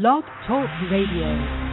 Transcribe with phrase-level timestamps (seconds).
[0.00, 1.65] Blog Talk Radio.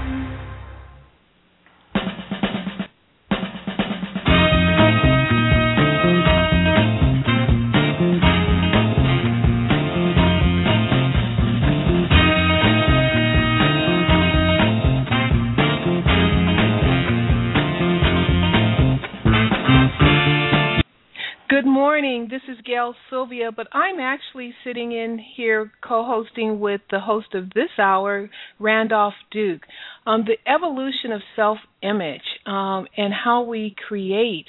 [21.93, 22.27] Morning.
[22.27, 27.35] This is Gail Sylvia, but I'm actually sitting in here co hosting with the host
[27.35, 29.61] of this hour, Randolph Duke.
[30.07, 34.47] Um, the evolution of self image um, and how we create.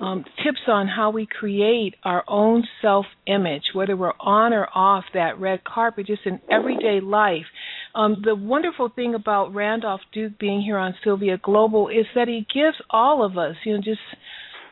[0.00, 5.04] Um, tips on how we create our own self image, whether we're on or off
[5.12, 7.46] that red carpet, just in everyday life.
[7.94, 12.46] Um, the wonderful thing about Randolph Duke being here on Sylvia Global is that he
[12.54, 14.00] gives all of us, you know, just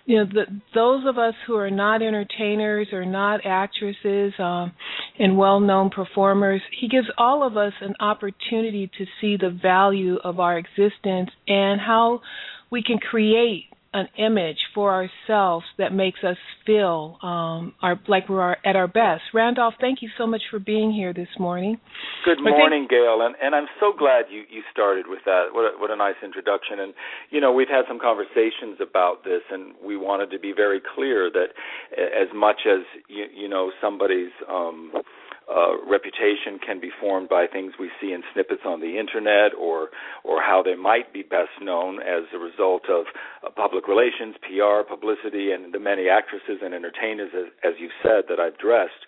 [0.06, 4.72] you know, the, those of us who are not entertainers or not actresses um,
[5.18, 10.38] and well-known performers, he gives all of us an opportunity to see the value of
[10.38, 12.20] our existence and how
[12.70, 13.64] we can create
[13.96, 19.22] an image for ourselves that makes us feel um, our, like we're at our best.
[19.32, 21.80] Randolph, thank you so much for being here this morning.
[22.24, 25.46] Good morning, Gail, and, and I'm so glad you, you started with that.
[25.52, 26.80] What a, what a nice introduction.
[26.80, 26.92] And
[27.30, 31.30] you know, we've had some conversations about this, and we wanted to be very clear
[31.32, 31.56] that
[31.96, 34.92] as much as you, you know somebody's um,
[35.48, 39.90] uh, reputation can be formed by things we see in snippets on the internet or
[40.24, 43.06] or how they might be best known as a result of
[43.44, 48.24] uh, public relations, PR, publicity, and the many actresses and entertainers, as, as you said,
[48.28, 49.06] that I've dressed.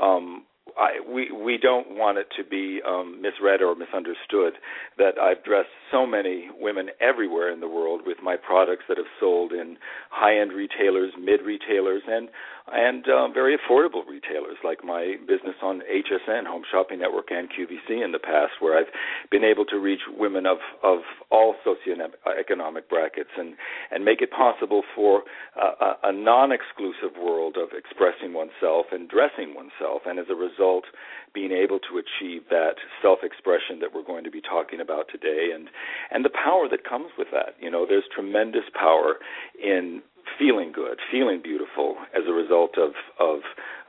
[0.00, 0.44] Um,
[0.76, 4.54] I, we we don't want it to be um, misread or misunderstood
[4.98, 9.06] that I've dressed so many women everywhere in the world with my products that have
[9.18, 9.76] sold in
[10.10, 12.28] high-end retailers, mid retailers, and
[12.72, 18.04] and um, very affordable retailers like my business on HSN, Home Shopping Network, and QVC
[18.04, 18.90] in the past, where I've
[19.30, 21.00] been able to reach women of of
[21.30, 23.54] all socioeconomic brackets and
[23.90, 25.22] and make it possible for
[25.56, 30.84] a, a non-exclusive world of expressing oneself and dressing oneself, and as a result,
[31.32, 35.68] being able to achieve that self-expression that we're going to be talking about today, and
[36.10, 37.54] and the power that comes with that.
[37.60, 39.16] You know, there's tremendous power
[39.62, 40.02] in
[40.38, 43.40] feeling good, feeling beautiful as a result of of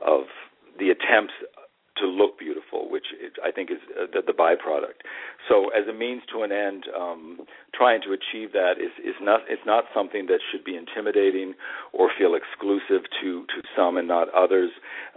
[0.06, 0.24] of
[0.78, 1.34] the attempts
[2.00, 3.06] to look beautiful, which
[3.44, 5.04] I think is uh, the, the, byproduct.
[5.48, 7.40] So, as a means to an end, um,
[7.74, 11.54] trying to achieve that is, is not it's not something that should be intimidating
[11.92, 14.70] or feel exclusive to to some and not others,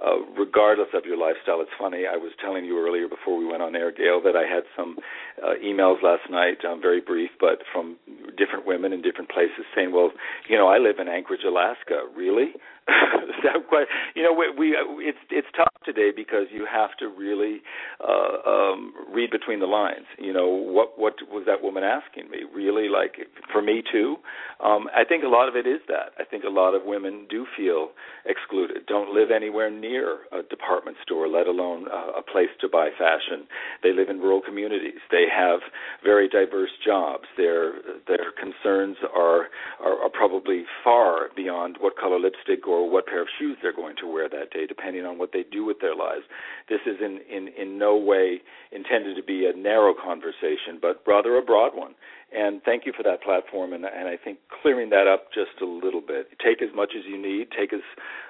[0.06, 1.62] uh, regardless of your lifestyle.
[1.62, 2.06] It's funny.
[2.06, 4.98] I was telling you earlier before we went on air, Gail, that I had some
[5.42, 7.98] uh, emails last night, um, very brief, but from
[8.38, 10.12] different women in different places saying, "Well,
[10.48, 12.08] you know, I live in Anchorage, Alaska.
[12.16, 12.54] Really?
[13.44, 17.62] that quite, you know, we, we it's it's tough today because you have to really
[18.00, 20.06] uh, um, read between the lines.
[20.18, 22.40] You know, what what was that woman asking me?
[22.54, 23.18] Really, like
[23.52, 24.18] for me too.
[24.64, 26.14] Um, I think a lot of it is that.
[26.20, 27.90] I think a lot of women do feel
[28.26, 28.86] excluded.
[28.88, 33.48] Don't live anywhere near a department store, let alone uh, a place to buy fashion.
[33.84, 35.02] They live in rural communities.
[35.10, 35.60] They have
[36.04, 37.26] very diverse jobs.
[37.38, 37.74] Their
[38.08, 39.48] their concerns are
[39.80, 43.96] are, are probably far beyond what color lipstick or what pair of shoes they're going
[43.98, 46.24] to wear that day, depending on what they do with their lives.
[46.70, 51.38] This is in, in, in no way intended to be a narrow conversation, but rather
[51.38, 51.96] a broad one.
[52.34, 55.66] And thank you for that platform, and, and I think clearing that up just a
[55.66, 56.30] little bit.
[56.40, 57.82] Take as much as you need, take as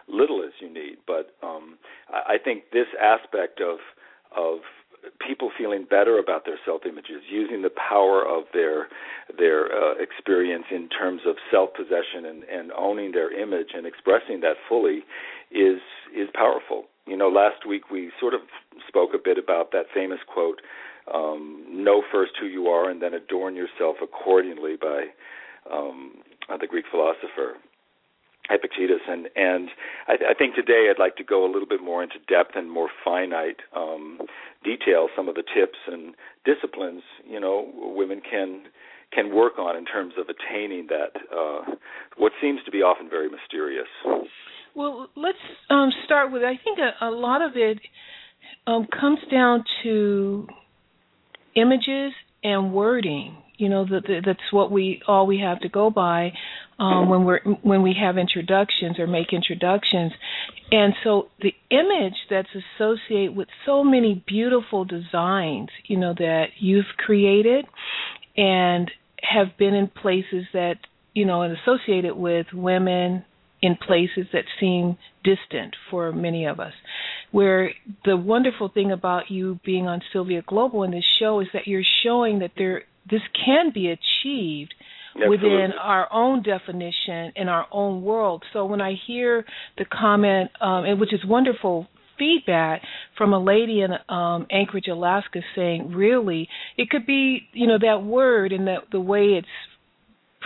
[0.07, 0.97] little as you need.
[1.05, 1.77] But um,
[2.09, 3.77] I, I think this aspect of
[4.35, 4.59] of
[5.25, 8.87] people feeling better about their self images, using the power of their
[9.37, 14.41] their uh, experience in terms of self possession and, and owning their image and expressing
[14.41, 15.01] that fully
[15.51, 15.79] is
[16.15, 16.85] is powerful.
[17.07, 18.41] You know, last week we sort of
[18.87, 20.61] spoke a bit about that famous quote,
[21.13, 25.05] um, "Know first who you are, and then adorn yourself accordingly," by
[25.71, 26.17] um,
[26.49, 27.57] uh, the Greek philosopher
[28.51, 29.69] Epictetus, and and
[30.07, 32.69] I, I, think today I'd like to go a little bit more into depth and
[32.69, 34.19] more finite um,
[34.63, 35.07] detail.
[35.15, 36.13] Some of the tips and
[36.45, 38.63] disciplines, you know, women can
[39.13, 41.75] can work on in terms of attaining that uh,
[42.17, 43.87] what seems to be often very mysterious.
[44.75, 45.37] Well, let's
[45.69, 46.43] um, start with.
[46.43, 47.79] I think a, a lot of it
[48.67, 50.47] um, comes down to
[51.55, 52.13] images
[52.43, 53.37] and wording.
[53.57, 56.31] You know, that that's what we all we have to go by
[56.79, 60.11] um, when we're when we have introductions or make introductions.
[60.71, 66.85] And so the image that's associated with so many beautiful designs, you know, that you've
[66.97, 67.65] created
[68.35, 68.89] and
[69.21, 70.75] have been in places that
[71.13, 73.25] you know and associated with women
[73.61, 76.73] in places that seem distant for many of us.
[77.31, 77.71] Where
[78.05, 81.83] the wonderful thing about you being on Sylvia Global in this show is that you're
[82.03, 84.73] showing that there this can be achieved
[85.15, 85.37] Absolutely.
[85.37, 88.43] within our own definition in our own world.
[88.53, 89.45] So when I hear
[89.77, 91.87] the comment, um, and which is wonderful
[92.17, 92.81] feedback
[93.17, 96.47] from a lady in um, Anchorage, Alaska, saying, "Really,
[96.77, 99.47] it could be, you know, that word and that the way it's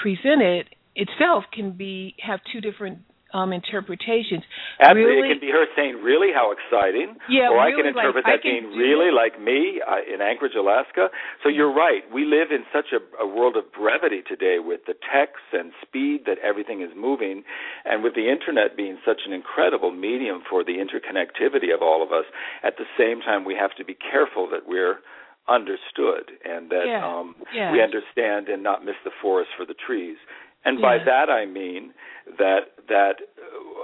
[0.01, 2.99] presented itself can be have two different
[3.35, 4.47] um interpretations.
[4.79, 7.85] Absolutely, really, it can be her saying, "Really, how exciting!" Yeah, or really, I can
[7.91, 9.19] interpret like, that can being really it.
[9.19, 11.11] like me uh, in Anchorage, Alaska.
[11.43, 12.07] So you're right.
[12.07, 16.23] We live in such a, a world of brevity today, with the texts and speed
[16.25, 17.43] that everything is moving,
[17.83, 22.15] and with the internet being such an incredible medium for the interconnectivity of all of
[22.15, 22.25] us.
[22.63, 25.03] At the same time, we have to be careful that we're
[25.47, 27.05] understood and that yeah.
[27.05, 27.71] um, yeah.
[27.71, 30.17] we understand and not miss the forest for the trees.
[30.65, 31.93] And by that I mean
[32.37, 33.21] that that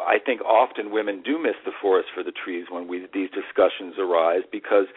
[0.06, 3.96] I think often women do miss the forest for the trees when we these discussions
[4.00, 4.88] arise because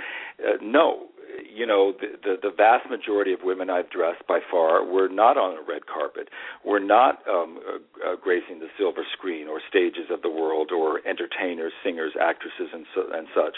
[0.41, 1.09] uh, no,
[1.45, 5.37] you know the, the the vast majority of women I've dressed by far were not
[5.37, 6.29] on a red carpet,
[6.65, 11.07] were not um, uh, uh, gracing the silver screen or stages of the world or
[11.07, 13.57] entertainers, singers, actresses, and so, and such.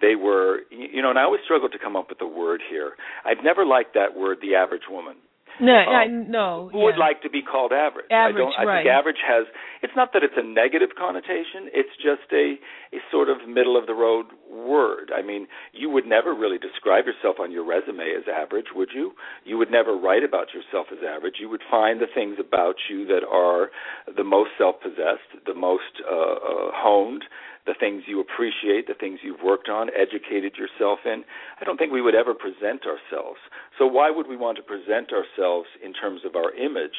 [0.00, 2.92] They were, you know, and I always struggle to come up with a word here.
[3.24, 5.16] I've never liked that word, the average woman.
[5.60, 6.68] No, Um, I, no.
[6.72, 8.06] Who would like to be called average?
[8.10, 8.54] Average, I don't.
[8.58, 8.82] I right.
[8.84, 9.46] think average has.
[9.82, 11.70] It's not that it's a negative connotation.
[11.74, 12.58] It's just a
[12.92, 15.10] a sort of middle of the road word.
[15.14, 19.12] I mean, you would never really describe yourself on your resume as average, would you?
[19.44, 21.34] You would never write about yourself as average.
[21.40, 23.70] You would find the things about you that are
[24.16, 27.24] the most self-possessed, the most uh, uh, honed,
[27.68, 31.22] the things you appreciate, the things you've worked on, educated yourself in.
[31.60, 33.38] I don't think we would ever present ourselves.
[33.76, 36.96] So why would we want to present ourselves in terms of our image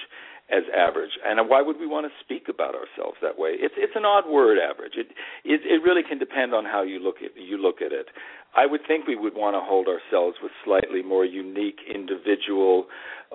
[0.53, 1.17] as average?
[1.25, 3.57] And why would we want to speak about ourselves that way?
[3.57, 4.93] It's it's an odd word, average.
[4.93, 5.09] It
[5.43, 8.13] it, it really can depend on how you look at you look at it.
[8.55, 12.85] I would think we would want to hold ourselves with slightly more unique, individual,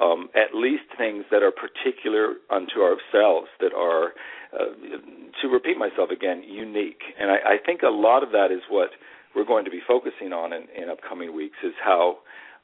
[0.01, 4.13] um, at least things that are particular unto ourselves that are,
[4.55, 4.99] uh,
[5.43, 7.03] to repeat myself again, unique.
[7.19, 8.91] And I, I think a lot of that is what
[9.35, 12.19] we're going to be focusing on in, in upcoming weeks is how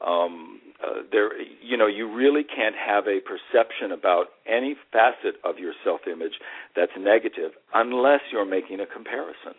[0.05, 1.29] um, uh, there,
[1.61, 6.33] you know, you really can't have a perception about any facet of your self-image
[6.75, 9.53] that's negative unless you're making a comparison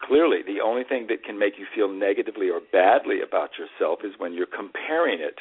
[0.00, 4.12] clearly the only thing that can make you feel negatively or badly about yourself is
[4.18, 5.40] when you're comparing it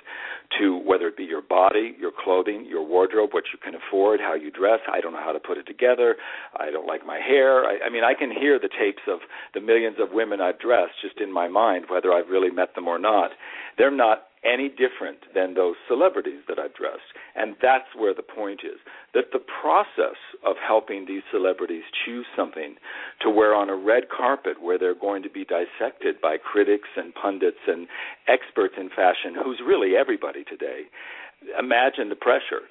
[0.60, 4.34] to whether it be your body, your clothing, your wardrobe, what you can afford, how
[4.34, 4.80] you dress.
[4.92, 6.16] I don't know how to put it together.
[6.60, 7.66] I don't like my hair.
[7.66, 9.20] I, I mean, I can hear the tapes of
[9.54, 12.88] the millions of women I've dressed just in my mind, whether I've really met them
[12.88, 13.32] or not.
[13.78, 17.12] They're not any different than those celebrities that I've dressed.
[17.36, 18.80] And that's where the point is
[19.14, 22.76] that the process of helping these celebrities choose something
[23.22, 27.14] to wear on a red carpet where they're going to be dissected by critics and
[27.14, 27.88] pundits and
[28.28, 30.84] experts in fashion, who's really everybody today.
[31.60, 32.66] Imagine the pressure.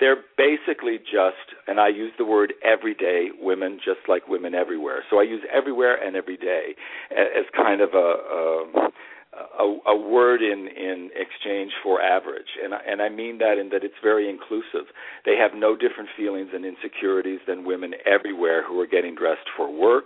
[0.00, 5.02] They're basically just, and I use the word everyday women, just like women everywhere.
[5.10, 6.76] So I use everywhere and every day
[7.10, 8.90] as kind of a, a
[9.58, 13.68] a, a word in in exchange for average, and I, and I mean that in
[13.70, 14.92] that it's very inclusive.
[15.24, 19.70] They have no different feelings and insecurities than women everywhere who are getting dressed for
[19.70, 20.04] work,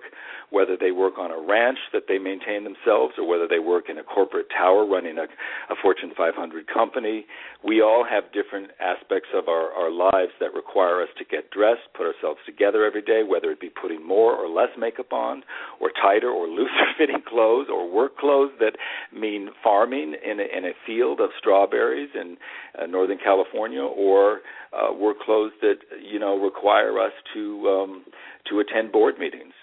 [0.53, 3.97] whether they work on a ranch that they maintain themselves, or whether they work in
[3.97, 5.25] a corporate tower running a,
[5.73, 7.25] a Fortune 500 company.
[7.65, 11.89] We all have different aspects of our, our lives that require us to get dressed,
[11.97, 15.43] put ourselves together every day, whether it be putting more or less makeup on,
[15.81, 18.77] or tighter or looser fitting clothes, or work clothes that
[19.13, 22.37] mean farming in a, in a field of strawberries in
[22.79, 24.41] uh, Northern California, or
[24.73, 28.05] uh, work clothes that you know require us to um,
[28.49, 29.55] to attend board meetings.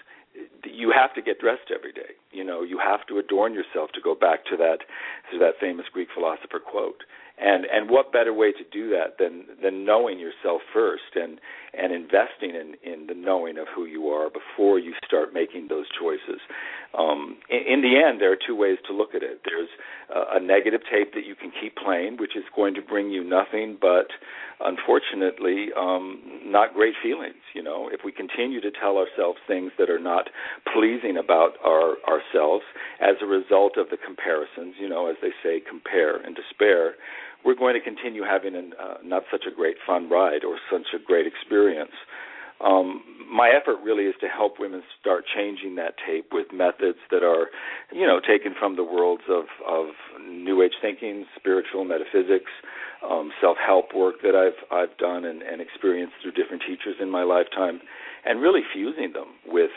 [0.64, 2.16] You have to get dressed every day.
[2.32, 4.78] You know, you have to adorn yourself to go back to that
[5.32, 7.04] to that famous Greek philosopher quote.
[7.42, 11.40] And and what better way to do that than than knowing yourself first and
[11.72, 15.86] and investing in in the knowing of who you are before you start making those
[15.98, 16.40] choices.
[16.98, 19.40] Um, in, in the end, there are two ways to look at it.
[19.44, 19.68] There's
[20.14, 23.22] a, a negative tape that you can keep playing, which is going to bring you
[23.22, 24.08] nothing but,
[24.60, 27.40] unfortunately, um, not great feelings.
[27.54, 30.28] You know, if we continue to tell ourselves things that are not
[30.74, 32.64] pleasing about our ourselves
[33.00, 36.94] as a result of the comparisons, you know, as they say, compare and despair
[37.44, 40.88] we're going to continue having an, uh, not such a great fun ride or such
[40.94, 41.92] a great experience.
[42.60, 47.22] Um, my effort really is to help women start changing that tape with methods that
[47.22, 47.46] are,
[47.90, 49.86] you know, taken from the worlds of of
[50.28, 52.50] New Age thinking, spiritual metaphysics,
[53.08, 57.22] um, self-help work that I've I've done and, and experienced through different teachers in my
[57.22, 57.80] lifetime,
[58.26, 59.70] and really fusing them with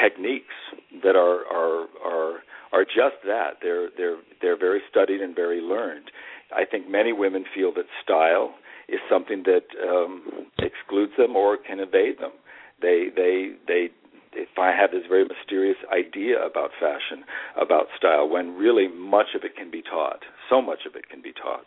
[0.00, 0.56] techniques
[1.02, 2.38] that are are are
[2.72, 3.58] are just that.
[3.60, 6.10] They're they're they're very studied and very learned.
[6.54, 8.54] I think many women feel that style
[8.88, 12.32] is something that um, excludes them or can evade them.
[12.80, 13.88] They they they
[14.32, 17.24] if I have this very mysterious idea about fashion,
[17.60, 20.20] about style, when really much of it can be taught.
[20.48, 21.66] So much of it can be taught.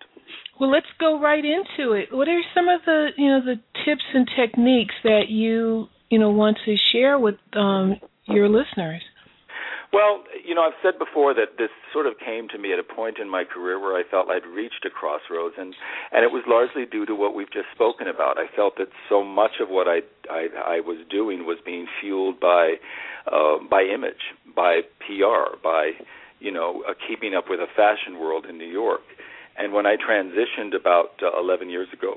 [0.59, 2.09] Well, let's go right into it.
[2.11, 6.29] What are some of the you know the tips and techniques that you you know
[6.31, 7.95] want to share with um,
[8.25, 9.01] your listeners?
[9.93, 12.83] Well, you know, I've said before that this sort of came to me at a
[12.83, 15.75] point in my career where I felt I'd reached a crossroads, and
[16.13, 18.37] and it was largely due to what we've just spoken about.
[18.37, 22.39] I felt that so much of what I I, I was doing was being fueled
[22.39, 22.75] by
[23.27, 25.91] uh, by image, by PR, by
[26.39, 29.01] you know uh, keeping up with a fashion world in New York.
[29.57, 32.15] And when I transitioned about uh, 11 years ago,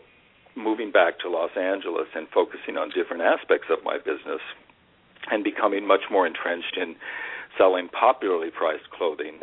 [0.54, 4.40] moving back to Los Angeles and focusing on different aspects of my business,
[5.32, 6.94] and becoming much more entrenched in
[7.58, 9.40] selling popularly priced clothing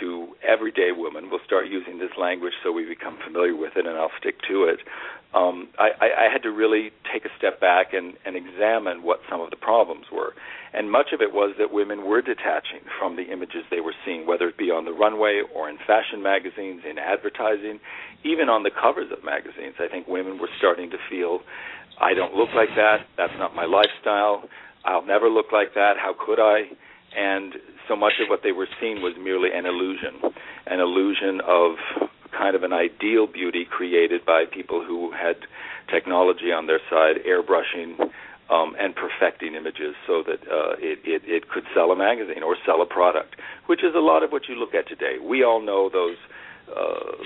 [0.00, 1.30] to everyday women.
[1.30, 4.64] We'll start using this language so we become familiar with it, and I'll stick to
[4.64, 4.80] it.
[5.34, 9.40] Um, I, I had to really take a step back and, and examine what some
[9.40, 10.32] of the problems were.
[10.72, 14.26] And much of it was that women were detaching from the images they were seeing,
[14.26, 17.80] whether it be on the runway or in fashion magazines, in advertising,
[18.24, 19.74] even on the covers of magazines.
[19.78, 21.40] I think women were starting to feel,
[22.00, 23.06] I don't look like that.
[23.16, 24.48] That's not my lifestyle.
[24.84, 25.94] I'll never look like that.
[25.96, 26.70] How could I?
[27.16, 27.54] And
[27.88, 30.20] so much of what they were seeing was merely an illusion,
[30.66, 31.76] an illusion of
[32.36, 35.36] kind of an ideal beauty created by people who had
[35.92, 38.00] technology on their side, airbrushing
[38.50, 42.56] um, and perfecting images so that uh, it, it, it could sell a magazine or
[42.66, 45.16] sell a product, which is a lot of what you look at today.
[45.22, 46.16] We all know those
[46.68, 47.16] uh,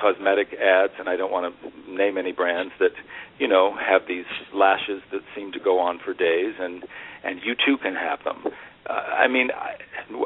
[0.00, 2.92] cosmetic ads, and I don't want to name any brands that
[3.38, 6.84] you know have these lashes that seem to go on for days, and
[7.24, 8.52] and you too can have them
[8.88, 9.76] uh, I mean, I,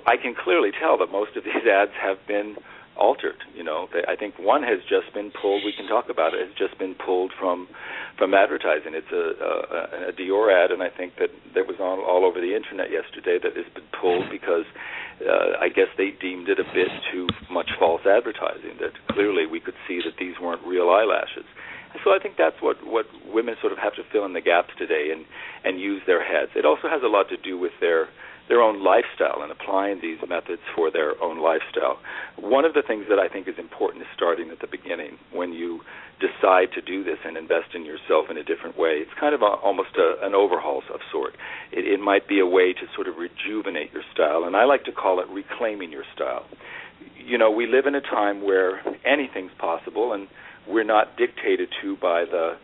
[0.06, 2.56] I can clearly tell that most of these ads have been
[2.96, 3.40] altered.
[3.54, 5.64] You know, they, I think one has just been pulled.
[5.64, 6.40] We can talk about it.
[6.40, 7.68] It's just been pulled from
[8.18, 8.92] from advertising.
[8.92, 12.40] It's a, a, a Dior ad, and I think that that was on all over
[12.40, 13.38] the internet yesterday.
[13.42, 14.68] That has been pulled because
[15.24, 18.78] uh, I guess they deemed it a bit too much false advertising.
[18.80, 21.48] That clearly we could see that these weren't real eyelashes.
[22.04, 24.70] So I think that's what what women sort of have to fill in the gaps
[24.78, 25.24] today and
[25.64, 26.52] and use their heads.
[26.54, 28.08] It also has a lot to do with their
[28.48, 31.98] their own lifestyle and applying these methods for their own lifestyle.
[32.36, 35.52] One of the things that I think is important is starting at the beginning when
[35.52, 35.80] you
[36.20, 39.02] decide to do this and invest in yourself in a different way.
[39.02, 41.34] It's kind of a, almost a, an overhaul of sort.
[41.72, 44.84] It, it might be a way to sort of rejuvenate your style, and I like
[44.84, 46.44] to call it reclaiming your style.
[47.16, 50.28] You know, we live in a time where anything's possible, and
[50.68, 52.56] we're not dictated to by the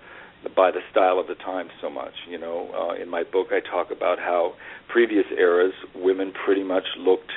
[0.54, 2.14] by the style of the times so much.
[2.28, 4.54] You know, uh, in my book, I talk about how
[4.88, 7.32] previous eras women pretty much looked,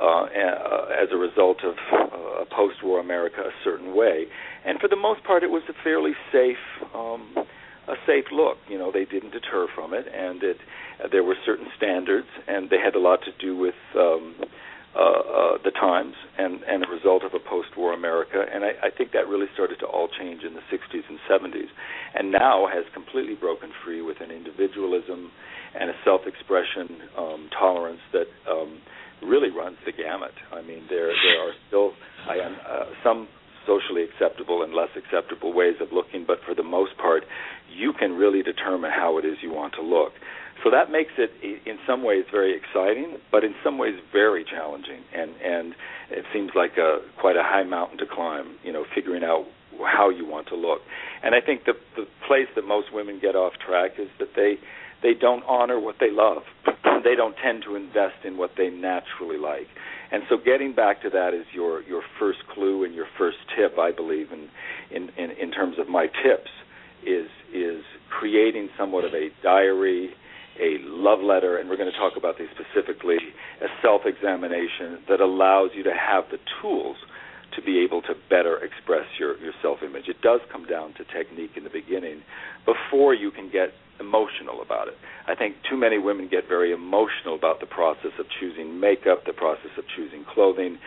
[0.00, 4.26] uh, as a result of uh, post-war America, a certain way,
[4.64, 6.56] and for the most part, it was a fairly safe.
[6.94, 7.34] Um,
[7.88, 8.92] a safe look, you know.
[8.92, 10.56] They didn't deter from it, and it
[11.02, 14.44] uh, there were certain standards, and they had a lot to do with um, uh,
[14.94, 18.44] uh, the times and, and a result of a post-war America.
[18.44, 21.70] And I, I think that really started to all change in the 60s and 70s,
[22.14, 25.30] and now has completely broken free with an individualism
[25.78, 28.80] and a self-expression um, tolerance that um,
[29.24, 30.34] really runs the gamut.
[30.52, 31.92] I mean, there there are still
[32.28, 33.28] I, uh, some
[33.66, 37.24] socially acceptable and less acceptable ways of looking, but for the most part,
[37.70, 40.12] you can really determine how it is you want to look.
[40.62, 45.02] So that makes it, in some ways, very exciting, but in some ways very challenging,
[45.12, 45.74] and and
[46.10, 48.56] it seems like a quite a high mountain to climb.
[48.62, 49.46] You know, figuring out
[49.84, 50.80] how you want to look,
[51.22, 54.58] and I think the the place that most women get off track is that they
[55.02, 56.42] they don't honor what they love.
[57.04, 59.66] they don't tend to invest in what they naturally like.
[60.12, 63.78] And so getting back to that is your your first clue and your first tip,
[63.78, 64.48] I believe, in
[64.90, 66.50] in in, in terms of my tips
[67.04, 70.10] is is creating somewhat of a diary
[70.60, 73.16] a love letter, and we're going to talk about these specifically,
[73.62, 76.96] a self examination that allows you to have the tools
[77.56, 80.08] to be able to better express your, your self image.
[80.08, 82.22] It does come down to technique in the beginning
[82.64, 84.94] before you can get emotional about it.
[85.28, 89.32] I think too many women get very emotional about the process of choosing makeup, the
[89.32, 90.78] process of choosing clothing,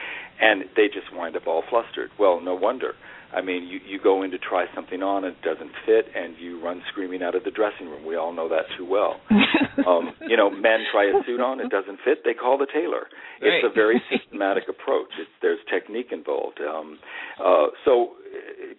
[0.42, 2.12] and they just wind up all flustered.
[2.20, 2.94] Well, no wonder.
[3.36, 6.36] I mean, you you go in to try something on, and it doesn't fit, and
[6.40, 8.06] you run screaming out of the dressing room.
[8.06, 9.20] We all know that too well.
[9.88, 13.08] um, you know, men try a suit on, it doesn't fit, they call the tailor.
[13.42, 13.60] Right.
[13.60, 15.10] It's a very systematic approach.
[15.20, 16.60] It's, there's technique involved.
[16.62, 16.98] Um,
[17.44, 18.16] uh, so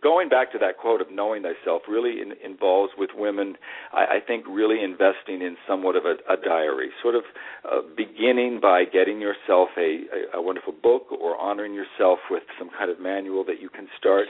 [0.02, 3.56] going back to that quote of knowing thyself really in, involves with women,
[3.92, 7.22] I, I think, really investing in somewhat of a, a diary, sort of
[7.64, 12.70] uh, beginning by getting yourself a, a, a wonderful book or honoring yourself with some
[12.76, 14.26] kind of manual that you can start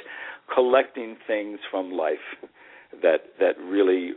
[0.54, 2.50] collecting things from life
[3.02, 4.12] that that really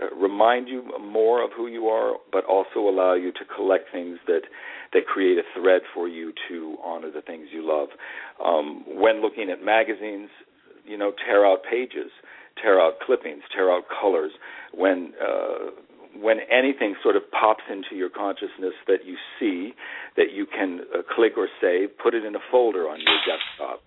[0.00, 4.18] uh, remind you more of who you are, but also allow you to collect things
[4.26, 4.42] that
[4.92, 7.88] that create a thread for you to honor the things you love.
[8.44, 10.28] Um, when looking at magazines,
[10.90, 12.10] you know, tear out pages,
[12.60, 14.32] tear out clippings, tear out colors.
[14.74, 15.70] When uh,
[16.26, 19.72] when anything sort of pops into your consciousness that you see,
[20.18, 23.78] that you can uh, click or save, put it in a folder on your desktop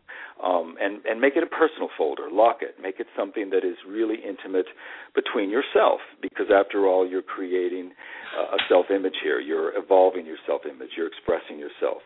[0.44, 2.28] um, and and make it a personal folder.
[2.32, 2.76] Lock it.
[2.82, 4.66] Make it something that is really intimate
[5.16, 7.92] between yourself, because after all, you're creating
[8.38, 9.40] uh, a self-image here.
[9.40, 10.90] You're evolving your self-image.
[10.98, 12.02] You're expressing yourself,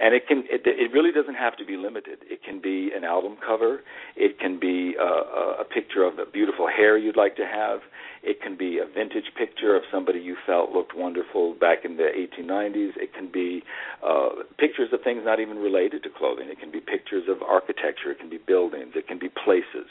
[0.00, 0.44] and it can.
[0.48, 2.18] It, it really doesn't have to be limited.
[2.22, 3.80] It can be an album cover.
[4.16, 7.80] It can be uh, a picture of a beautiful hair you'd like to have.
[8.22, 12.08] It can be a vintage picture of somebody you felt looked wonderful back in the
[12.16, 12.96] 1890s.
[12.96, 13.62] It can be
[14.04, 16.48] uh, pictures of things not even related to clothing.
[16.48, 18.10] It can be pictures of architecture.
[18.10, 18.92] It can be buildings.
[18.94, 19.88] It can be places.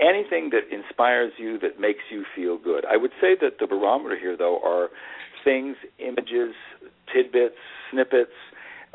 [0.00, 2.84] Anything that inspires you, that makes you feel good.
[2.86, 4.88] I would say that the barometer here, though, are
[5.44, 6.54] things, images,
[7.12, 7.60] tidbits,
[7.90, 8.32] snippets,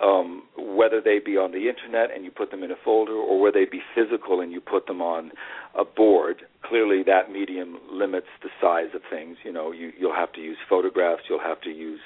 [0.04, 3.40] um, whether they be on the internet and you put them in a folder, or
[3.40, 5.32] whether they be physical and you put them on
[5.78, 6.44] a board.
[6.64, 9.38] Clearly, that medium limits the size of things.
[9.44, 12.00] You know, you, you'll have to use photographs, you'll have to use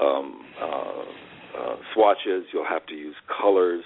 [0.00, 1.04] um, uh,
[1.58, 3.84] uh, swatches, you'll have to use colors,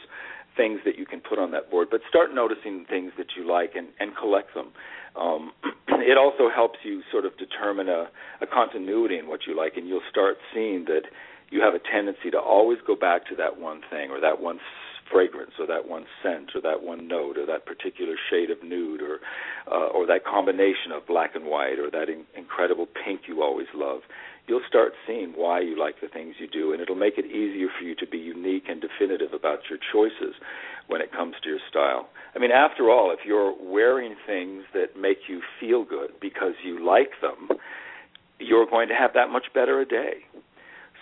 [0.57, 1.89] things that you can put on that board.
[1.91, 4.69] But start noticing things that you like and, and collect them.
[5.17, 5.53] Um,
[5.89, 8.09] it also helps you sort of determine a,
[8.41, 11.03] a continuity in what you like, and you'll start seeing that
[11.53, 14.59] you have a tendency to always go back to that one thing or that one
[15.13, 19.03] fragrance or that one scent or that one note or that particular shade of nude
[19.03, 19.19] or
[19.71, 23.67] uh, or that combination of black and white or that in- incredible pink you always
[23.75, 24.01] love.
[24.49, 27.69] You'll start seeing why you like the things you do and it'll make it easier
[27.79, 30.35] for you to be unique and definitive about your choices
[30.89, 32.09] when it comes to your style.
[32.35, 36.85] I mean after all if you're wearing things that make you feel good because you
[36.85, 37.59] like them
[38.39, 40.25] you're going to have that much better a day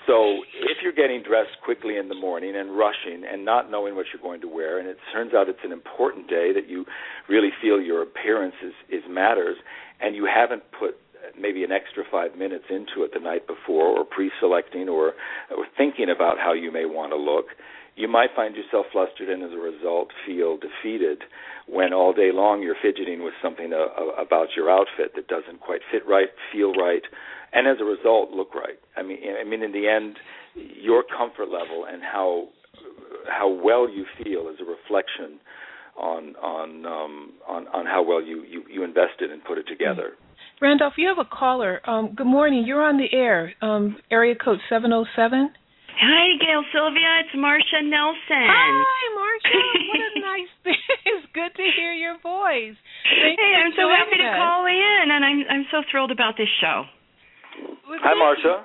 [0.07, 4.07] so if you're getting dressed quickly in the morning and rushing and not knowing what
[4.13, 6.85] you're going to wear, and it turns out it's an important day that you
[7.29, 9.57] really feel your appearance is, is matters,
[10.01, 10.97] and you haven't put
[11.39, 15.13] maybe an extra five minutes into it the night before, or pre-selecting, or,
[15.57, 17.47] or thinking about how you may want to look,
[17.97, 21.23] you might find yourself flustered and as a result feel defeated
[21.67, 25.61] when all day long you're fidgeting with something uh, uh about your outfit that doesn't
[25.61, 27.03] quite fit right, feel right,
[27.53, 28.79] and as a result look right.
[28.97, 30.17] I mean, I mean, in the end,
[30.55, 32.49] your comfort level and how
[33.29, 35.39] how well you feel is a reflection
[35.97, 40.13] on on um, on on how well you you, you invested and put it together.
[40.61, 41.81] Randolph, you have a caller.
[41.89, 42.65] Um, good morning.
[42.67, 43.53] You're on the air.
[43.63, 45.51] Um, area code seven zero seven.
[46.01, 47.25] Hi, Gail Sylvia.
[47.25, 48.45] It's Marcia Nelson.
[48.45, 48.69] Hi,
[49.17, 49.57] Marcia.
[49.89, 50.81] what a nice thing.
[51.05, 52.77] It's good to hear your voice.
[53.09, 54.25] Thank hey, I'm so happy us.
[54.25, 56.85] to call in, and I'm I'm so thrilled about this show.
[57.89, 58.61] Well, Hi, Marcia.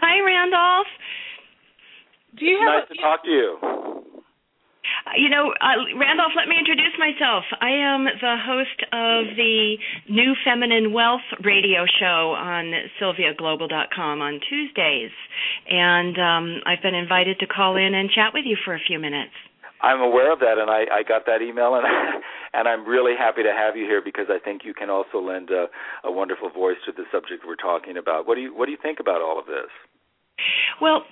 [0.00, 0.88] Hi, Randolph.
[2.38, 3.99] Do you have nice a, to talk to you.
[5.16, 7.44] You know, uh, Randolph, let me introduce myself.
[7.60, 9.76] I am the host of the
[10.08, 15.10] New Feminine Wealth radio show on sylviaglobal.com on Tuesdays.
[15.68, 18.98] And um, I've been invited to call in and chat with you for a few
[18.98, 19.34] minutes.
[19.82, 21.86] I'm aware of that, and I, I got that email, and
[22.52, 25.50] and I'm really happy to have you here because I think you can also lend
[25.50, 25.66] a,
[26.04, 28.26] a wonderful voice to the subject we're talking about.
[28.26, 29.72] What do you what do you think about all of this?
[30.80, 31.04] Well,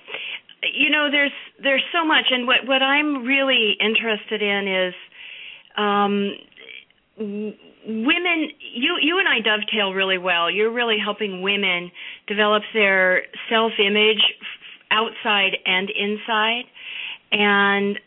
[0.63, 4.95] you know, there's there's so much, and what what I'm really interested in is
[5.77, 6.35] um,
[7.19, 8.51] women.
[8.75, 10.51] You you and I dovetail really well.
[10.51, 11.91] You're really helping women
[12.27, 14.23] develop their self image
[14.91, 16.65] outside and inside,
[17.31, 17.99] and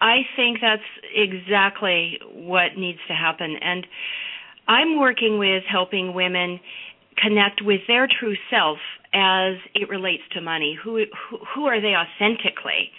[0.00, 0.82] I think that's
[1.14, 3.56] exactly what needs to happen.
[3.60, 3.86] And
[4.68, 6.60] I'm working with helping women
[7.16, 8.78] connect with their true self
[9.12, 10.76] as it relates to money.
[10.82, 12.90] Who, who who are they authentically,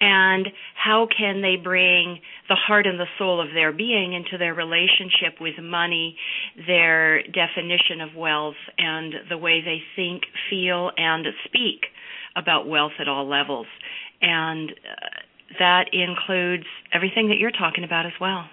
[0.00, 4.54] and how can they bring the heart and the soul of their being into their
[4.54, 6.16] relationship with money,
[6.66, 11.86] their definition of wealth, and the way they think, feel, and speak
[12.36, 13.66] about wealth at all levels.
[14.22, 18.48] And uh, that includes everything that you're talking about as well.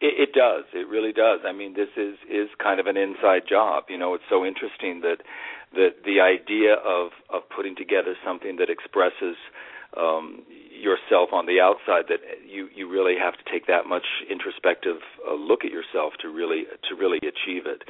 [0.00, 0.64] It, it does.
[0.72, 1.40] It really does.
[1.46, 3.84] I mean, this is is kind of an inside job.
[3.88, 5.18] You know, it's so interesting that
[5.74, 9.36] that the idea of of putting together something that expresses
[9.96, 14.96] um, yourself on the outside that you you really have to take that much introspective
[15.28, 17.82] uh, look at yourself to really to really achieve it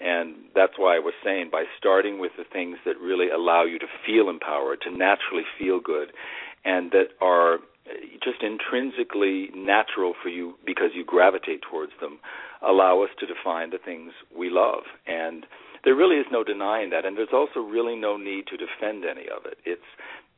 [0.00, 3.78] and that's why I was saying by starting with the things that really allow you
[3.78, 6.12] to feel empowered to naturally feel good
[6.64, 7.58] and that are
[8.22, 12.18] just intrinsically natural for you because you gravitate towards them
[12.62, 14.82] allow us to define the things we love.
[15.06, 15.46] And
[15.84, 17.04] there really is no denying that.
[17.04, 19.58] And there's also really no need to defend any of it.
[19.64, 19.86] It's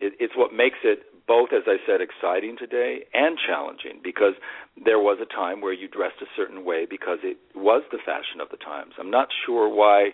[0.00, 4.34] it, it's what makes it both, as I said, exciting today and challenging because
[4.82, 8.40] there was a time where you dressed a certain way because it was the fashion
[8.40, 8.94] of the times.
[8.98, 10.10] I'm not sure why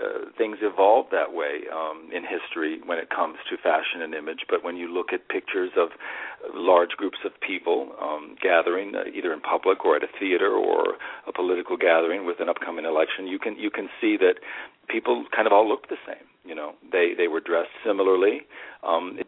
[0.00, 4.46] uh, things evolve that way um, in history when it comes to fashion and image.
[4.48, 5.90] But when you look at pictures of
[6.54, 10.94] large groups of people um, gathering, uh, either in public or at a theater or
[11.26, 14.34] a political gathering with an upcoming election, you can you can see that
[14.88, 16.26] people kind of all looked the same.
[16.44, 18.42] You know, they they were dressed similarly.
[18.82, 19.18] Um,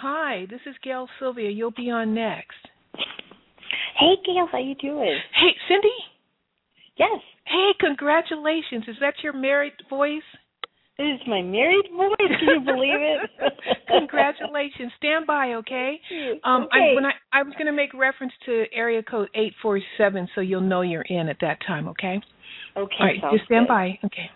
[0.00, 1.50] Hi, this is Gail Sylvia.
[1.50, 2.68] You'll be on next.
[3.98, 5.18] Hey, Gail, how you doing?
[5.34, 5.88] Hey, Cindy.
[6.96, 7.20] Yes.
[7.46, 8.84] Hey, congratulations.
[8.86, 10.22] Is that your married voice?
[10.98, 12.16] It is my married voice.
[12.18, 13.30] Can you believe it?
[13.88, 14.92] congratulations.
[14.98, 16.00] Stand by, okay?
[16.44, 16.92] Um, okay.
[16.92, 20.28] I, when I I was going to make reference to area code eight four seven,
[20.34, 22.20] so you'll know you're in at that time, okay?
[22.76, 22.94] Okay.
[22.98, 23.68] All right, just stand good.
[23.68, 23.98] by.
[24.04, 24.30] Okay.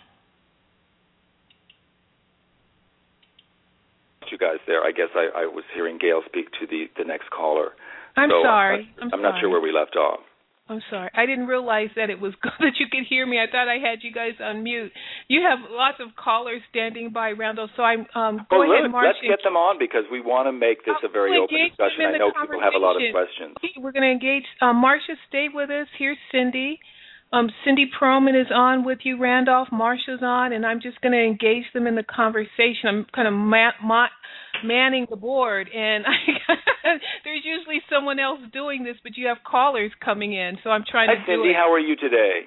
[4.32, 4.82] you guys there.
[4.82, 7.72] I guess I, I was hearing Gail speak to the the next caller.
[8.16, 8.88] I'm so sorry.
[9.00, 10.20] I'm, I'm, not sure where we left off.
[10.68, 11.10] I'm sorry.
[11.14, 13.38] I didn't realize that it was good that you could hear me.
[13.38, 14.92] I thought I had you guys on mute.
[15.28, 17.68] You have lots of callers standing by, Randall.
[17.76, 19.18] So I'm um, go oh, ahead, Marcia.
[19.20, 21.68] let's get them on because we want to make this Oh, a very we'll open
[21.68, 22.14] discussion.
[22.14, 23.56] I know people have a lot of questions.
[23.76, 24.46] We're going to engage.
[24.60, 25.88] Um, Marcia, stay with us.
[25.98, 26.78] Here's Cindy.
[27.32, 29.68] Um, Cindy Perlman is on with you, Randolph.
[29.72, 32.84] Marcia's on, and I'm just going to engage them in the conversation.
[32.88, 34.12] I'm kind of ma- ma-
[34.64, 36.04] manning the board, and
[36.48, 36.88] I,
[37.24, 41.08] there's usually someone else doing this, but you have callers coming in, so I'm trying
[41.08, 41.50] Hi, to do Cindy.
[41.50, 41.56] it.
[41.56, 42.46] How are you today?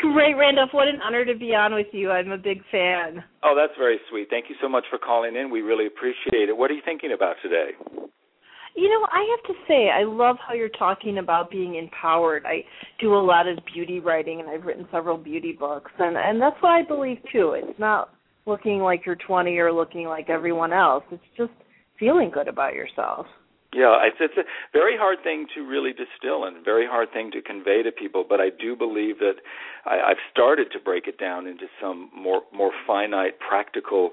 [0.00, 0.70] Great, Randolph.
[0.72, 2.10] What an honor to be on with you.
[2.10, 3.22] I'm a big fan.
[3.44, 4.28] Oh, that's very sweet.
[4.30, 5.50] Thank you so much for calling in.
[5.50, 6.56] We really appreciate it.
[6.56, 7.70] What are you thinking about today?
[8.74, 12.44] You know, I have to say, I love how you're talking about being empowered.
[12.46, 12.64] I
[13.00, 16.56] do a lot of beauty writing, and I've written several beauty books, and and that's
[16.60, 17.52] what I believe too.
[17.52, 18.10] It's not
[18.46, 21.04] looking like you're 20 or looking like everyone else.
[21.10, 21.52] It's just
[21.98, 23.26] feeling good about yourself.
[23.74, 27.40] Yeah, it's it's a very hard thing to really distill and very hard thing to
[27.40, 28.22] convey to people.
[28.28, 29.36] But I do believe that
[29.86, 34.10] I, I've started to break it down into some more more finite, practical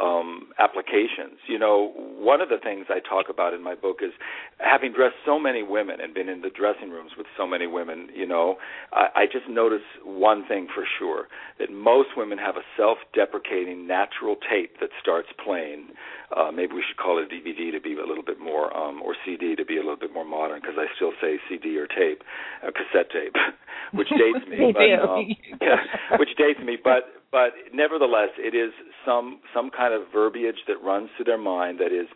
[0.00, 1.38] um, applications.
[1.46, 4.12] You know, one of the things I talk about in my book is
[4.58, 8.08] having dressed so many women and been in the dressing rooms with so many women.
[8.14, 8.56] You know,
[8.92, 14.36] I, I just notice one thing for sure that most women have a self-deprecating natural
[14.48, 15.88] tape that starts playing.
[16.34, 19.02] Uh, maybe we should call it a DVD to be a little bit more, um,
[19.02, 21.86] or CD to be a little bit more modern, because I still say CD or
[21.86, 22.22] tape,
[22.62, 23.34] uh, cassette tape,
[23.92, 24.72] which dates me.
[24.80, 25.26] But, um,
[25.60, 26.78] yeah, which dates me.
[26.82, 28.72] But but nevertheless, it is
[29.04, 32.08] some some kind of verbiage that runs through their mind that is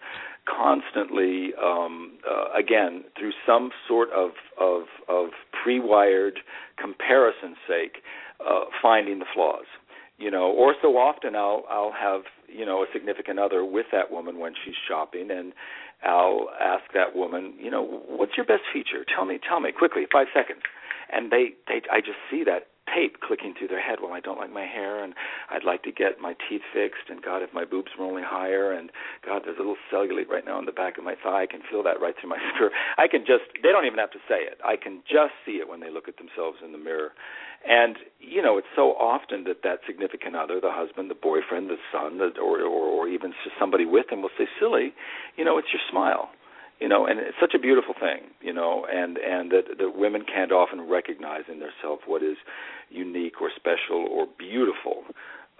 [0.46, 5.30] constantly, um, uh, again, through some sort of of, of
[5.62, 6.40] pre-wired
[6.76, 8.02] comparison sake,
[8.44, 9.66] uh, finding the flaws.
[10.18, 14.12] You know or so often i'll i'll have you know a significant other with that
[14.12, 15.52] woman when she's shopping and
[16.04, 19.04] i'll ask that woman you know what's your best feature?
[19.12, 20.62] Tell me tell me quickly 5 seconds.
[21.12, 23.98] And they they i just see that tape clicking through their head.
[24.02, 25.14] Well i don't like my hair and
[25.50, 28.72] i'd like to get my teeth fixed and god if my boobs were only higher
[28.72, 28.90] and
[29.24, 31.42] god there's a little cellulite right now in the back of my thigh.
[31.42, 34.10] I can feel that right through my skirt i can just they don't even have
[34.12, 34.60] to say it.
[34.64, 37.12] I can just see it when they look at themselves in the mirror.
[37.66, 41.80] And you know, it's so often that that significant other, the husband, the boyfriend, the
[41.92, 44.92] son, the, or, or or even just somebody with him, will say, "Silly,
[45.36, 46.30] you know, it's your smile."
[46.80, 50.24] You know, and it's such a beautiful thing, you know, and and that that women
[50.24, 52.36] can't often recognize in themselves what is
[52.90, 55.04] unique or special or beautiful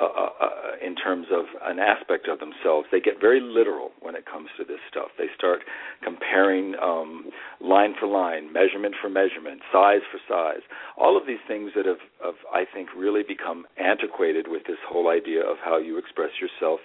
[0.00, 0.50] uh, uh, uh,
[0.85, 2.88] in terms of an aspect of themselves.
[2.90, 5.14] They get very literal when it comes to this stuff.
[5.16, 5.61] They start
[6.02, 7.30] comparing um,
[7.61, 10.62] line for line, measurement for measurement, size for size.
[10.98, 15.09] All of these things that have, have, I think, really become antiquated with this whole
[15.09, 16.80] idea of how you express yourself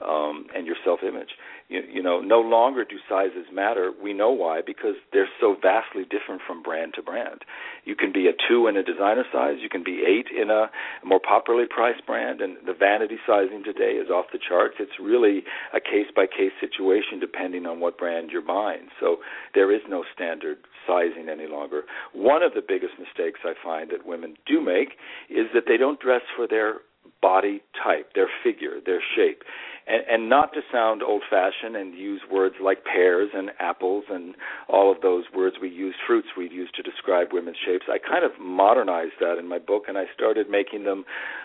[0.00, 1.30] um, and your self-image.
[1.68, 3.92] You, you know, no longer do sizes matter.
[4.00, 7.42] We know why because they're so vastly different from brand to brand.
[7.84, 9.56] You can be a two in a designer size.
[9.60, 10.70] You can be eight in a
[11.04, 14.76] more popularly priced brand, and the vanity sizing today is off the charts.
[14.78, 15.42] It's really
[15.74, 18.88] a case by case situation depending on what brand you're buying.
[19.00, 19.18] So
[19.54, 21.82] there is no standard sizing any longer.
[22.12, 24.96] One of the biggest mistakes I find that women do make
[25.30, 26.80] is that they don't dress for their
[27.20, 29.42] body type, their figure, their shape
[29.86, 34.34] and, and not to sound old fashioned and use words like pears and apples and
[34.68, 37.86] all of those words we use, fruits we use to describe women's shapes.
[37.88, 41.04] I kind of modernized that in my book and I started making them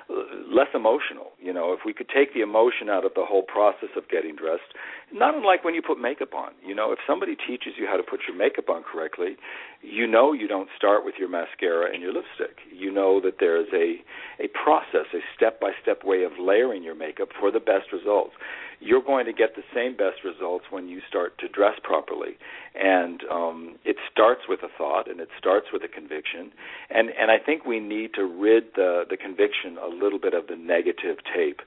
[0.10, 0.14] uh,
[0.48, 1.32] less emotional.
[1.40, 4.36] You know, if we could take the emotion out of the whole process of getting
[4.36, 4.74] dressed,
[5.14, 6.52] not unlike when you put makeup on.
[6.66, 9.38] You know, if somebody teaches you how to put your makeup on correctly,
[9.82, 12.58] you know you don't start with your mascara and your lipstick.
[12.74, 14.04] You know that there is a
[14.42, 17.98] a process, a step by step way of layering your makeup for the best results
[17.98, 18.34] results.
[18.80, 22.38] You're going to get the same best results when you start to dress properly.
[22.76, 26.52] And um, it starts with a thought and it starts with a conviction.
[26.90, 30.46] And, and I think we need to rid the, the conviction a little bit of
[30.48, 31.62] the negative tape.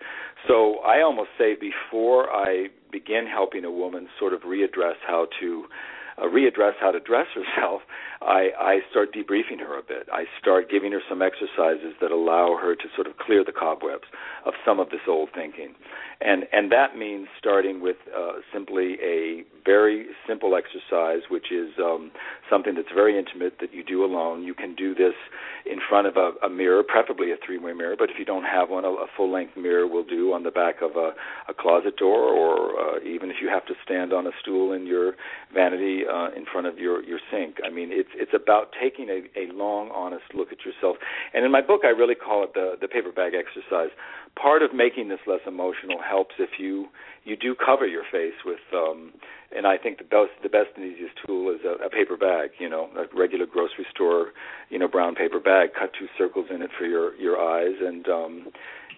[0.47, 5.65] So I almost say before I begin helping a woman sort of readdress how to
[6.19, 7.83] uh, readdress how to dress herself,
[8.23, 10.09] I, I start debriefing her a bit.
[10.13, 14.09] I start giving her some exercises that allow her to sort of clear the cobwebs
[14.45, 15.75] of some of this old thinking
[16.21, 22.11] and and that means starting with uh, simply a very simple exercise, which is um,
[22.49, 24.43] something that's very intimate that you do alone.
[24.43, 25.15] You can do this
[25.67, 27.97] in front of a, a mirror, preferably a three-way mirror.
[27.99, 30.77] But if you don't have one, a, a full-length mirror will do on the back
[30.83, 31.13] of a,
[31.49, 34.87] a closet door, or uh, even if you have to stand on a stool in
[34.87, 35.15] your
[35.53, 37.57] vanity uh, in front of your your sink.
[37.65, 40.97] I mean, it's it's about taking a, a long, honest look at yourself.
[41.35, 43.91] And in my book, I really call it the the paper bag exercise
[44.37, 46.87] part of making this less emotional helps if you
[47.25, 49.13] you do cover your face with um
[49.55, 52.51] and I think the best the best and easiest tool is a, a paper bag,
[52.59, 54.33] you know, a regular grocery store,
[54.69, 55.71] you know, brown paper bag.
[55.79, 58.47] Cut two circles in it for your your eyes, and um,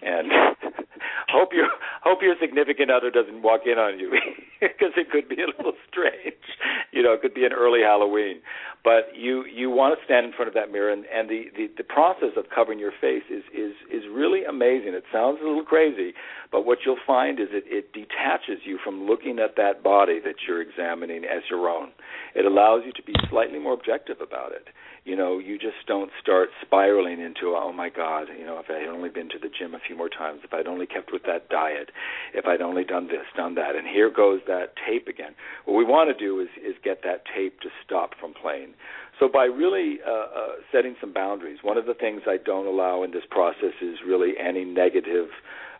[0.05, 0.31] and
[1.29, 1.67] hope your
[2.03, 4.11] hope your significant other doesn't walk in on you
[4.61, 6.45] because it could be a little strange.
[6.91, 8.41] You know, it could be an early Halloween.
[8.83, 11.67] But you you want to stand in front of that mirror, and and the the,
[11.77, 14.93] the process of covering your face is is is really amazing.
[14.93, 16.13] It sounds a little crazy,
[16.51, 20.35] but what you'll find is it it detaches you from looking at that body that
[20.47, 21.91] you're examining as your own.
[22.35, 24.67] It allows you to be slightly more objective about it
[25.05, 28.79] you know, you just don't start spiraling into, oh my God, you know, if I
[28.79, 31.23] had only been to the gym a few more times, if I'd only kept with
[31.23, 31.91] that diet,
[32.33, 35.35] if I'd only done this, done that, and here goes that tape again.
[35.65, 38.73] What we want to do is is get that tape to stop from playing.
[39.19, 43.03] So by really uh, uh, setting some boundaries, one of the things I don't allow
[43.03, 45.27] in this process is really any negative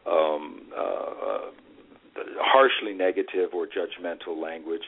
[0.06, 1.52] um, uh, uh
[2.38, 4.84] harshly negative or judgmental language.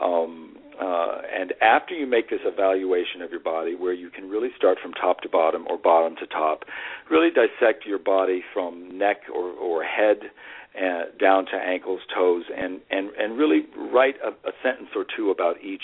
[0.00, 4.48] Um, uh, and after you make this evaluation of your body, where you can really
[4.56, 6.64] start from top to bottom or bottom to top,
[7.10, 10.18] really dissect your body from neck or, or head
[10.80, 15.30] uh, down to ankles, toes, and and and really write a, a sentence or two
[15.30, 15.82] about each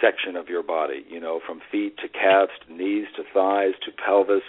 [0.00, 1.04] section of your body.
[1.08, 4.42] You know, from feet to calves, to knees to thighs to pelvis,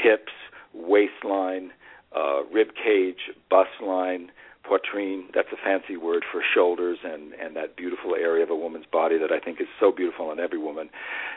[0.00, 0.32] hips,
[0.72, 1.72] waistline,
[2.14, 4.30] uh, rib cage, bust line
[4.64, 8.86] poitrine that's a fancy word for shoulders and and that beautiful area of a woman's
[8.90, 10.88] body that I think is so beautiful in every woman.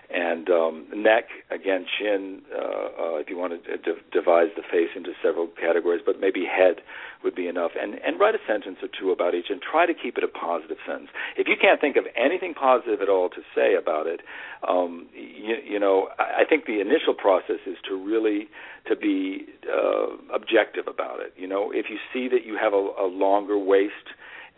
[0.10, 4.96] And um neck again chin uh, uh if you want to d- divide the face
[4.96, 6.82] into several categories but maybe head
[7.24, 7.72] would be enough.
[7.80, 10.28] And and write a sentence or two about each and try to keep it a
[10.28, 11.10] positive sentence.
[11.36, 14.22] If you can't think of anything positive at all to say about it
[14.68, 18.48] um you, you know I, I think the initial process is to really
[18.88, 21.34] to be uh, objective about it.
[21.38, 23.94] You know, if you see that you have a, a longer waist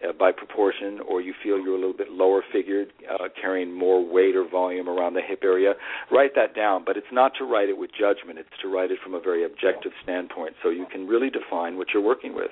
[0.04, 4.06] uh, by proportion, or you feel you're a little bit lower figured, uh, carrying more
[4.06, 5.74] weight or volume around the hip area,
[6.12, 6.84] write that down.
[6.86, 9.44] But it's not to write it with judgment; it's to write it from a very
[9.46, 12.52] objective standpoint, so you can really define what you're working with.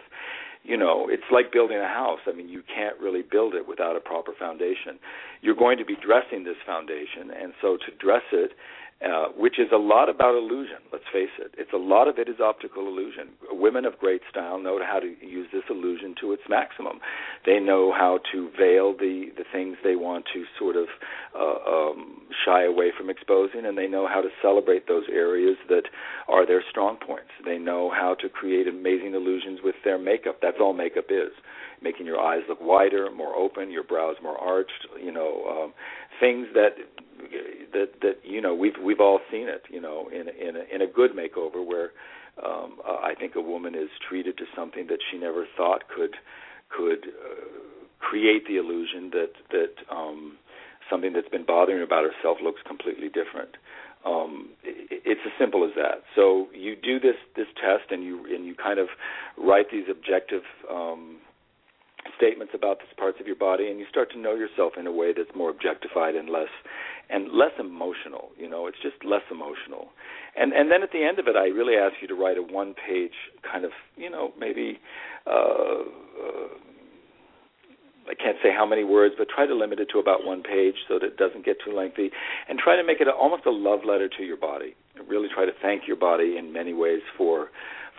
[0.64, 2.20] You know, it's like building a house.
[2.28, 5.00] I mean, you can't really build it without a proper foundation.
[5.42, 8.52] You're going to be dressing this foundation, and so to dress it
[9.06, 10.78] uh, which is a lot about illusion.
[10.92, 13.30] Let's face it; it's a lot of it is optical illusion.
[13.52, 17.00] Women of great style know how to use this illusion to its maximum.
[17.46, 20.88] They know how to veil the the things they want to sort of
[21.38, 25.84] uh, um, shy away from exposing, and they know how to celebrate those areas that
[26.28, 27.30] are their strong points.
[27.46, 30.40] They know how to create amazing illusions with their makeup.
[30.42, 31.32] That's all makeup is
[31.82, 35.74] making your eyes look wider, more open, your brows more arched, you know, um,
[36.20, 36.72] things that
[37.78, 40.82] that that you know we've we've all seen it you know in in a, in
[40.82, 41.90] a good makeover where
[42.44, 46.16] um uh, I think a woman is treated to something that she never thought could
[46.76, 47.46] could uh,
[48.00, 50.38] create the illusion that that um
[50.90, 53.54] something that's been bothering about herself looks completely different.
[54.06, 55.98] Um it, it's as simple as that.
[56.16, 58.88] So you do this this test and you and you kind of
[59.38, 61.18] write these objective um
[62.18, 64.92] statements about these parts of your body, and you start to know yourself in a
[64.92, 66.52] way that's more objectified and less
[67.10, 68.30] and less emotional.
[68.38, 69.90] You know, it's just less emotional.
[70.36, 72.44] And and then at the end of it, I really ask you to write a
[72.44, 73.18] one-page
[73.50, 74.80] kind of, you know, maybe.
[75.26, 75.84] Uh,
[76.26, 76.48] uh,
[78.10, 80.76] I can't say how many words, but try to limit it to about one page
[80.88, 82.10] so that it doesn't get too lengthy,
[82.48, 84.76] and try to make it a, almost a love letter to your body.
[85.10, 87.50] Really try to thank your body in many ways for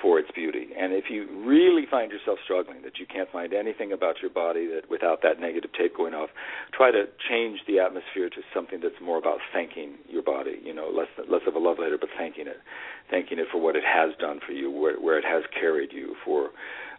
[0.01, 0.69] for its beauty.
[0.79, 4.67] And if you really find yourself struggling, that you can't find anything about your body
[4.67, 6.31] that without that negative tape going off,
[6.73, 10.59] try to change the atmosphere to something that's more about thanking your body.
[10.63, 12.59] You know, less less of a love letter, but thanking it,
[13.11, 16.15] thanking it for what it has done for you, where, where it has carried you,
[16.25, 16.51] for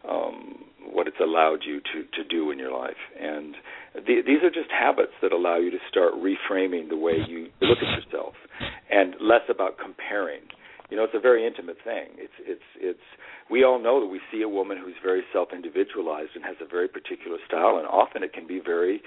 [0.10, 3.00] um, what it's allowed you to to do in your life.
[3.20, 3.56] And
[3.96, 7.80] the, these are just habits that allow you to start reframing the way you look
[7.80, 8.34] at yourself,
[8.92, 10.42] and less about comparing
[10.90, 12.18] you know, it's a very intimate thing.
[12.18, 13.08] It's it's it's
[13.50, 16.88] we all know that we see a woman who's very self-individualized and has a very
[16.88, 19.02] particular style, and often it can be very,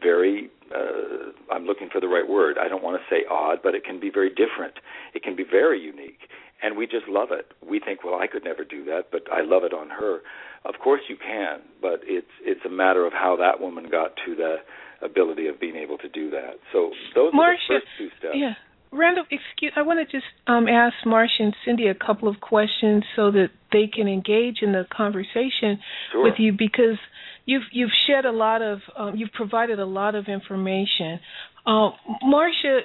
[0.00, 0.50] very.
[0.74, 2.56] Uh, I'm looking for the right word.
[2.58, 4.74] I don't want to say odd, but it can be very different.
[5.14, 6.28] It can be very unique,
[6.62, 7.52] and we just love it.
[7.66, 10.20] We think, well, I could never do that, but I love it on her.
[10.64, 14.34] Of course, you can, but it's it's a matter of how that woman got to
[14.34, 14.56] the
[15.04, 16.56] ability of being able to do that.
[16.72, 18.36] So those Marcia, are the first two steps.
[18.36, 18.54] Yeah.
[18.92, 19.72] Randall, excuse.
[19.76, 23.48] I want to just um, ask Marcia and Cindy a couple of questions so that
[23.72, 25.80] they can engage in the conversation
[26.12, 26.22] sure.
[26.22, 26.98] with you because
[27.44, 31.20] you've you've shed a lot of um, you've provided a lot of information.
[31.66, 31.90] Uh,
[32.22, 32.80] Marcia,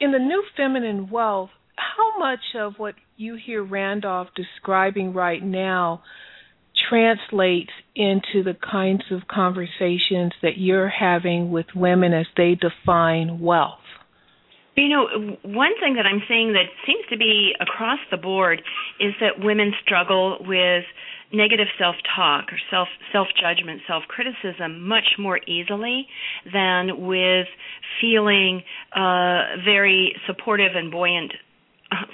[0.00, 6.02] in the new feminine wealth, how much of what you hear Randolph describing right now
[6.88, 13.78] translates into the kinds of conversations that you're having with women as they define wealth?
[14.78, 18.62] You know, one thing that I'm seeing that seems to be across the board
[19.00, 20.84] is that women struggle with
[21.32, 26.06] negative self-talk or self self-judgment, self-criticism much more easily
[26.52, 27.48] than with
[28.00, 28.62] feeling
[28.94, 31.32] uh, very supportive and buoyant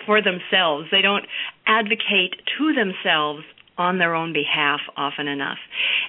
[0.06, 0.88] for themselves.
[0.90, 1.26] They don't
[1.66, 3.44] advocate to themselves
[3.76, 5.58] on their own behalf often enough.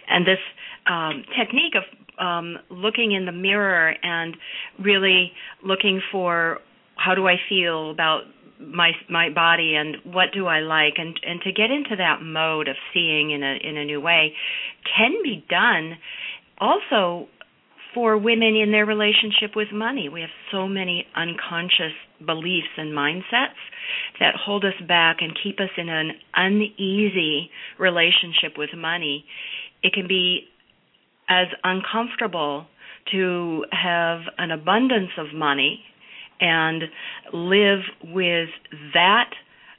[0.07, 0.39] And this
[0.87, 1.83] um, technique of
[2.19, 4.35] um, looking in the mirror and
[4.79, 5.31] really
[5.63, 6.59] looking for
[6.95, 8.21] how do I feel about
[8.59, 12.67] my my body and what do I like and and to get into that mode
[12.69, 14.33] of seeing in a in a new way
[14.95, 15.97] can be done
[16.59, 17.27] also
[17.93, 20.09] for women in their relationship with money.
[20.09, 23.59] We have so many unconscious beliefs and mindsets
[24.19, 27.49] that hold us back and keep us in an uneasy
[27.79, 29.25] relationship with money.
[29.81, 30.47] It can be
[31.29, 32.65] as uncomfortable
[33.11, 35.81] to have an abundance of money
[36.39, 36.83] and
[37.33, 38.49] live with
[38.93, 39.31] that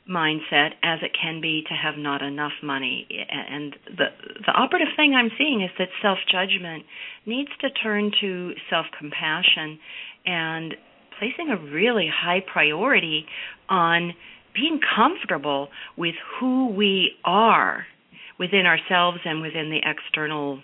[0.09, 3.07] mindset as it can be to have not enough money.
[3.29, 4.07] And the
[4.47, 6.85] the operative thing i'm seeing is that self judgment
[7.27, 9.79] needs to turn to self compassion
[10.25, 10.75] and
[11.19, 13.27] placing a really high priority
[13.69, 14.15] on
[14.55, 17.85] being comfortable with who we are
[18.39, 20.61] within ourselves and within the external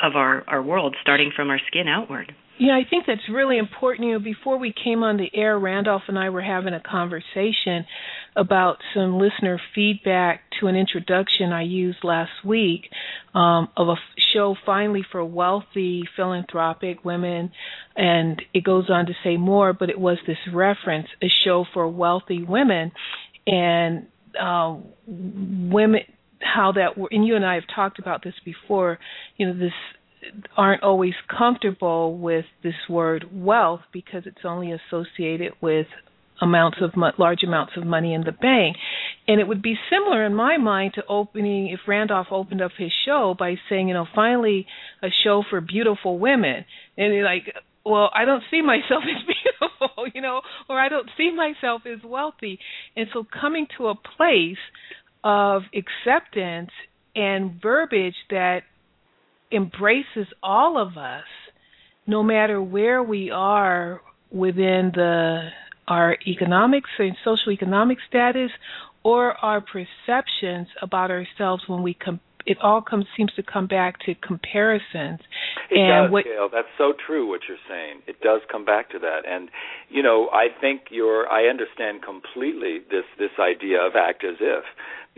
[0.00, 2.34] of our, our world, starting from our skin outward.
[2.60, 4.08] Yeah, I think that's really important.
[4.08, 7.86] You know, before we came on the air, Randolph and I were having a conversation
[8.34, 12.90] about some listener feedback to an introduction I used last week
[13.32, 13.94] um, of a
[14.34, 17.52] show finally for wealthy philanthropic women,
[17.94, 21.86] and it goes on to say more, but it was this reference, a show for
[21.88, 22.90] wealthy women,
[23.46, 24.08] and
[24.40, 26.00] uh, women
[26.40, 28.98] how that and you and I have talked about this before
[29.36, 29.72] you know this
[30.56, 35.86] aren't always comfortable with this word wealth because it's only associated with
[36.40, 38.76] amounts of large amounts of money in the bank.
[39.26, 42.92] And it would be similar in my mind to opening if Randolph opened up his
[43.04, 44.66] show by saying you know finally
[45.02, 46.64] a show for beautiful women.
[46.96, 51.10] And you're like well I don't see myself as beautiful you know or I don't
[51.16, 52.58] see myself as wealthy.
[52.96, 54.58] And so coming to a place
[55.24, 56.70] of acceptance
[57.14, 58.62] and verbiage that
[59.50, 61.24] embraces all of us,
[62.06, 64.00] no matter where we are
[64.30, 65.48] within the
[65.86, 68.50] our economics and social economic status
[69.02, 73.98] or our perceptions about ourselves when we com- it all comes seems to come back
[74.00, 75.20] to comparisons.
[75.70, 76.48] It and does, what, Gail.
[76.50, 77.28] That's so true.
[77.28, 79.28] What you're saying, it does come back to that.
[79.28, 79.50] And
[79.90, 81.28] you know, I think you're.
[81.28, 84.64] I understand completely this this idea of act as if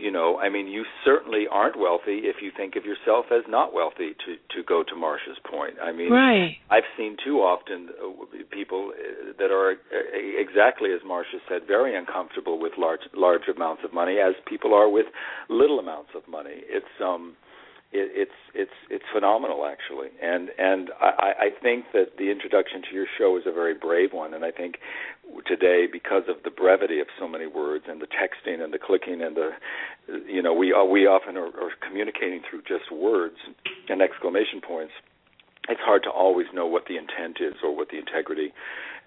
[0.01, 3.73] you know i mean you certainly aren't wealthy if you think of yourself as not
[3.73, 5.75] wealthy to to go to marcia's point.
[5.81, 6.57] I mean right.
[6.69, 11.95] i've seen too often uh, people uh, that are uh, exactly as marcia said very
[11.95, 15.05] uncomfortable with large large amounts of money as people are with
[15.49, 16.63] little amounts of money.
[16.67, 17.35] It's um
[17.91, 22.95] it, it's it's it's phenomenal actually, and and I, I think that the introduction to
[22.95, 24.75] your show is a very brave one, and I think
[25.45, 29.21] today because of the brevity of so many words and the texting and the clicking
[29.21, 29.51] and the
[30.27, 33.35] you know we are, we often are, are communicating through just words
[33.89, 34.93] and exclamation points
[35.69, 38.51] it's hard to always know what the intent is or what the integrity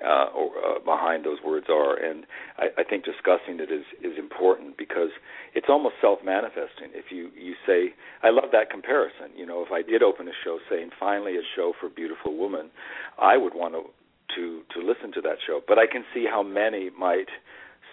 [0.05, 1.97] uh, or, uh, behind those words are.
[1.97, 2.27] And
[2.59, 5.11] I, I think discussing it is is important because
[5.55, 6.95] it's almost self-manifesting.
[6.95, 9.35] If you you say, I love that comparison.
[9.37, 12.71] You know, if I did open a show saying, "Finally, a show for beautiful women,"
[13.19, 13.91] I would want to
[14.37, 15.61] to to listen to that show.
[15.67, 17.29] But I can see how many might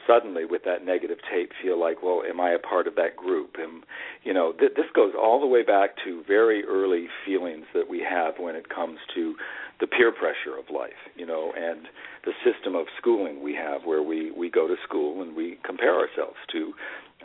[0.07, 3.55] suddenly with that negative tape feel like well am i a part of that group
[3.57, 3.83] and
[4.23, 7.99] you know th- this goes all the way back to very early feelings that we
[7.99, 9.35] have when it comes to
[9.79, 11.87] the peer pressure of life you know and
[12.25, 15.95] the system of schooling we have where we we go to school and we compare
[15.95, 16.73] ourselves to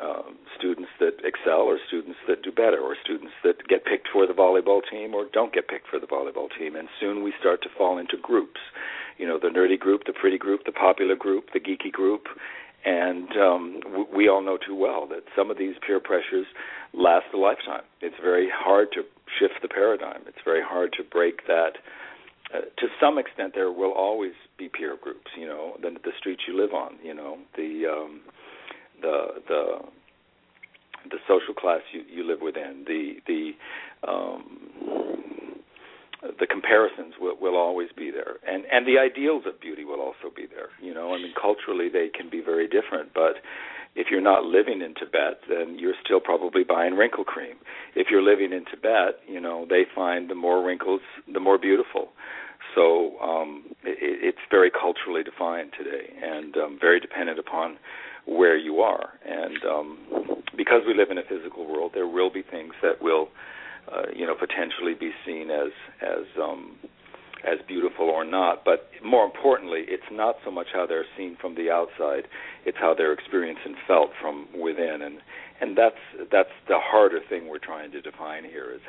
[0.03, 4.26] um, students that excel or students that do better or students that get picked for
[4.26, 7.62] the volleyball team or don't get picked for the volleyball team and soon we start
[7.62, 8.61] to fall into groups
[9.16, 12.28] you know the nerdy group the pretty group the popular group the geeky group
[12.86, 13.80] and um,
[14.14, 16.47] we all know too well that some of these peer pressures
[16.94, 17.82] last a lifetime.
[18.01, 19.03] It's very hard to
[19.40, 20.22] shift the paradigm.
[20.28, 21.72] It's very hard to break that.
[22.55, 25.30] Uh, to some extent, there will always be peer groups.
[25.36, 26.94] You know, the, the streets you live on.
[27.03, 28.20] You know, the um,
[29.01, 29.78] the the
[31.11, 32.84] the social class you, you live within.
[32.86, 33.51] The the
[34.09, 35.62] um,
[36.40, 40.34] the comparisons will, will always be there, and and the ideals of beauty will also
[40.34, 40.68] be there.
[40.80, 43.36] You know, I mean, culturally they can be very different, but
[43.94, 47.57] if you're not living in Tibet, then you're still probably buying wrinkle cream.
[47.94, 51.01] If you're living in Tibet, you know, they find the more wrinkles,
[51.32, 52.09] the more beautiful.
[52.74, 53.97] So um, it,
[54.36, 57.78] it's very culturally defined today, and um, very dependent upon
[58.26, 59.10] where you are.
[59.24, 59.98] And um,
[60.56, 63.28] because we live in a physical world, there will be things that will
[63.90, 65.70] uh, you know potentially be seen as
[66.02, 66.76] as um,
[67.46, 68.64] as beautiful or not.
[68.64, 72.24] But more importantly, it's not so much how they're seen from the outside;
[72.64, 75.02] it's how they're experienced and felt from within.
[75.02, 75.18] And
[75.60, 78.72] and that's that's the harder thing we're trying to define here.
[78.74, 78.80] Is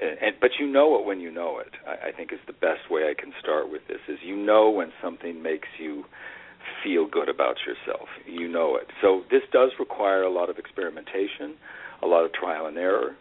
[0.00, 1.72] and but you know it when you know it.
[1.86, 4.00] I, I think is the best way I can start with this.
[4.08, 6.04] Is you know when something makes you
[6.82, 8.08] feel good about yourself.
[8.26, 8.88] You know it.
[9.00, 11.54] So this does require a lot of experimentation,
[12.02, 13.16] a lot of trial and error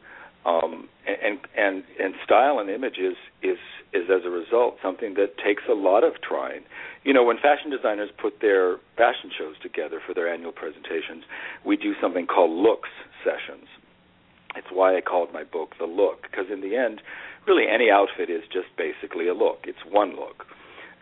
[0.45, 3.57] um, and and and style and image is is
[3.93, 6.61] is as a result something that takes a lot of trying.
[7.03, 11.23] You know, when fashion designers put their fashion shows together for their annual presentations,
[11.65, 12.89] we do something called looks
[13.23, 13.67] sessions.
[14.55, 17.01] It's why I called my book The Look because in the end,
[17.47, 19.65] really any outfit is just basically a look.
[19.65, 20.45] It's one look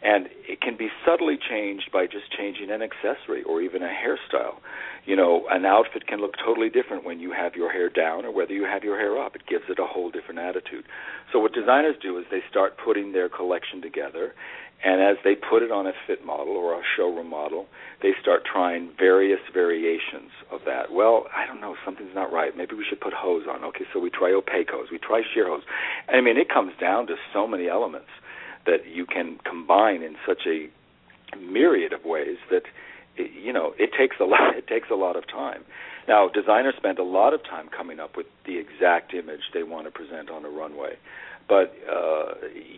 [0.07, 4.55] and it can be subtly changed by just changing an accessory or even a hairstyle.
[5.05, 8.31] You know, an outfit can look totally different when you have your hair down or
[8.31, 9.35] whether you have your hair up.
[9.35, 10.85] It gives it a whole different attitude.
[11.33, 14.31] So what designers do is they start putting their collection together
[14.81, 17.65] and as they put it on a fit model or a showroom model,
[18.01, 20.93] they start trying various variations of that.
[20.93, 22.55] Well, I don't know, something's not right.
[22.55, 23.65] Maybe we should put hose on.
[23.65, 25.63] Okay, so we try opaque hose, we try sheer hose.
[26.07, 28.07] I mean, it comes down to so many elements
[28.67, 30.69] that you can combine in such a
[31.39, 32.63] myriad of ways that
[33.17, 35.63] you know it takes a lot it takes a lot of time
[36.07, 39.85] now designers spend a lot of time coming up with the exact image they want
[39.85, 40.93] to present on a runway
[41.47, 42.33] but uh,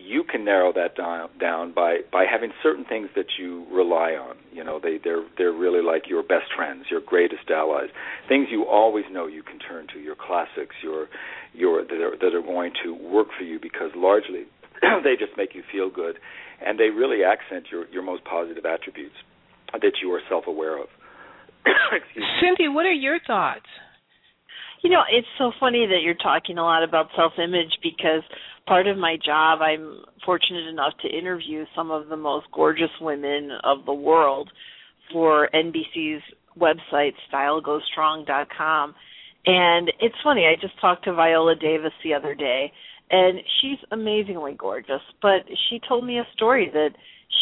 [0.06, 4.36] you can narrow that down, down by by having certain things that you rely on.
[4.52, 7.88] You know, they they're they're really like your best friends, your greatest allies,
[8.28, 11.08] things you always know you can turn to, your classics, your
[11.52, 14.44] your that are, that are going to work for you because largely
[15.04, 16.16] they just make you feel good,
[16.64, 19.16] and they really accent your your most positive attributes
[19.72, 20.88] that you are self aware of.
[22.40, 23.66] Cindy, what are your thoughts?
[24.82, 28.22] You know, it's so funny that you're talking a lot about self image because
[28.66, 33.50] part of my job, I'm fortunate enough to interview some of the most gorgeous women
[33.62, 34.50] of the world
[35.12, 36.22] for NBC's
[36.58, 38.94] website, stylegostrong.com.
[39.46, 42.72] And it's funny, I just talked to Viola Davis the other day,
[43.10, 45.00] and she's amazingly gorgeous.
[45.22, 46.90] But she told me a story that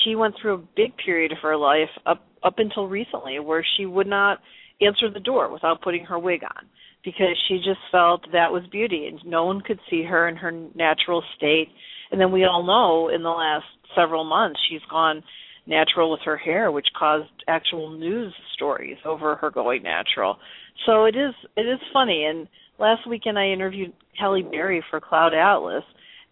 [0.05, 3.85] she went through a big period of her life up up until recently where she
[3.85, 4.39] would not
[4.81, 6.67] answer the door without putting her wig on
[7.05, 10.53] because she just felt that was beauty and no one could see her in her
[10.75, 11.69] natural state.
[12.11, 13.65] And then we all know in the last
[13.97, 15.23] several months she's gone
[15.67, 20.39] natural with her hair, which caused actual news stories over her going natural.
[20.87, 22.49] So it is it is funny and
[22.79, 25.85] last weekend I interviewed Halle Berry for Cloud Atlas,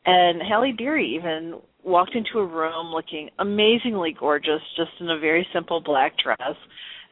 [0.05, 5.47] and Halle Berry even walked into a room looking amazingly gorgeous, just in a very
[5.53, 6.57] simple black dress.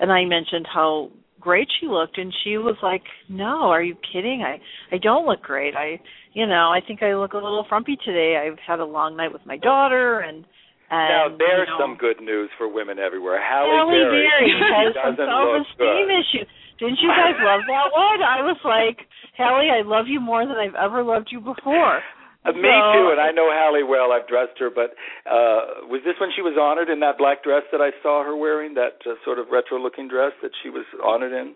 [0.01, 1.11] And I mentioned how
[1.41, 4.57] great she looked and she was like no are you kidding i
[4.91, 6.01] i don't look great i
[6.33, 9.31] you know i think i look a little frumpy today i've had a long night
[9.31, 10.47] with my daughter and
[10.91, 13.41] and now there's you know, some good news for women everywhere.
[13.41, 16.45] Halle, Halle Berry, Berry has some self-esteem.
[16.79, 18.21] Didn't you guys love that one?
[18.23, 19.07] I was like,
[19.39, 22.03] Halle, I love you more than I've ever loved you before.
[22.45, 24.13] Uh, me So- too, and I know Halle well.
[24.13, 24.93] I've dressed her, but
[25.25, 28.37] uh was this when she was honored in that black dress that I saw her
[28.37, 31.55] wearing, that uh, sort of retro-looking dress that she was honored in?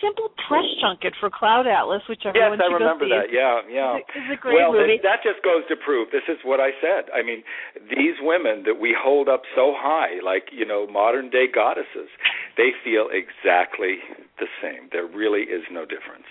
[0.00, 3.20] Simple press junket for Cloud Atlas, which everyone Yes, I should remember go see.
[3.20, 3.28] that.
[3.28, 4.00] Yeah, yeah.
[4.00, 4.96] It's a, it's a great well, movie.
[4.96, 7.12] that, that just goes to prove this is what I said.
[7.12, 7.44] I mean,
[7.92, 12.08] these women that we hold up so high, like you know, modern day goddesses,
[12.56, 14.00] they feel exactly
[14.40, 14.88] the same.
[14.90, 16.26] There really is no difference.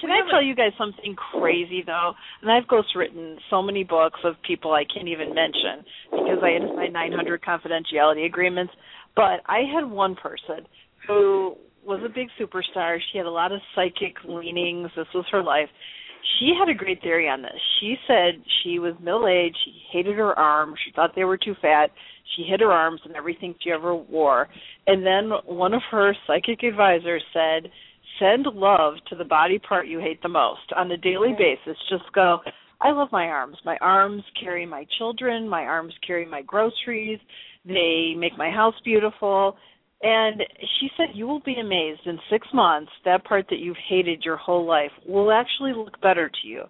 [0.00, 2.12] Can I tell you guys something crazy though?
[2.42, 6.74] And I've ghostwritten so many books of people I can't even mention because I had
[6.74, 8.72] my 900 confidentiality agreements.
[9.14, 10.66] But I had one person
[11.06, 11.56] who
[11.86, 12.98] was a big superstar.
[13.12, 14.90] She had a lot of psychic leanings.
[14.96, 15.68] This was her life.
[16.38, 17.60] She had a great theory on this.
[17.80, 19.56] She said she was middle aged.
[19.64, 20.76] She hated her arms.
[20.84, 21.90] She thought they were too fat.
[22.36, 24.48] She hid her arms and everything she ever wore.
[24.86, 27.70] And then one of her psychic advisors said,
[28.18, 31.42] send love to the body part you hate the most on a daily mm-hmm.
[31.66, 31.80] basis.
[31.88, 32.38] Just go,
[32.80, 33.56] I love my arms.
[33.64, 35.48] My arms carry my children.
[35.48, 37.20] My arms carry my groceries.
[37.64, 39.56] They make my house beautiful.
[40.06, 40.40] And
[40.78, 44.36] she said, You will be amazed in six months, that part that you've hated your
[44.36, 46.62] whole life will actually look better to you.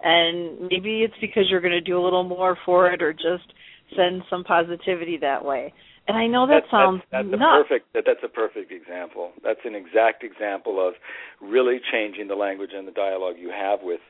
[0.00, 3.52] And maybe it's because you're going to do a little more for it or just
[3.96, 5.72] send some positivity that way.
[6.10, 7.54] And I know that That's- sounds that's, that's nuts.
[7.54, 9.30] a perfect that, that's a perfect example.
[9.46, 10.94] That's an exact example of
[11.40, 14.00] really changing the language and the dialogue you have with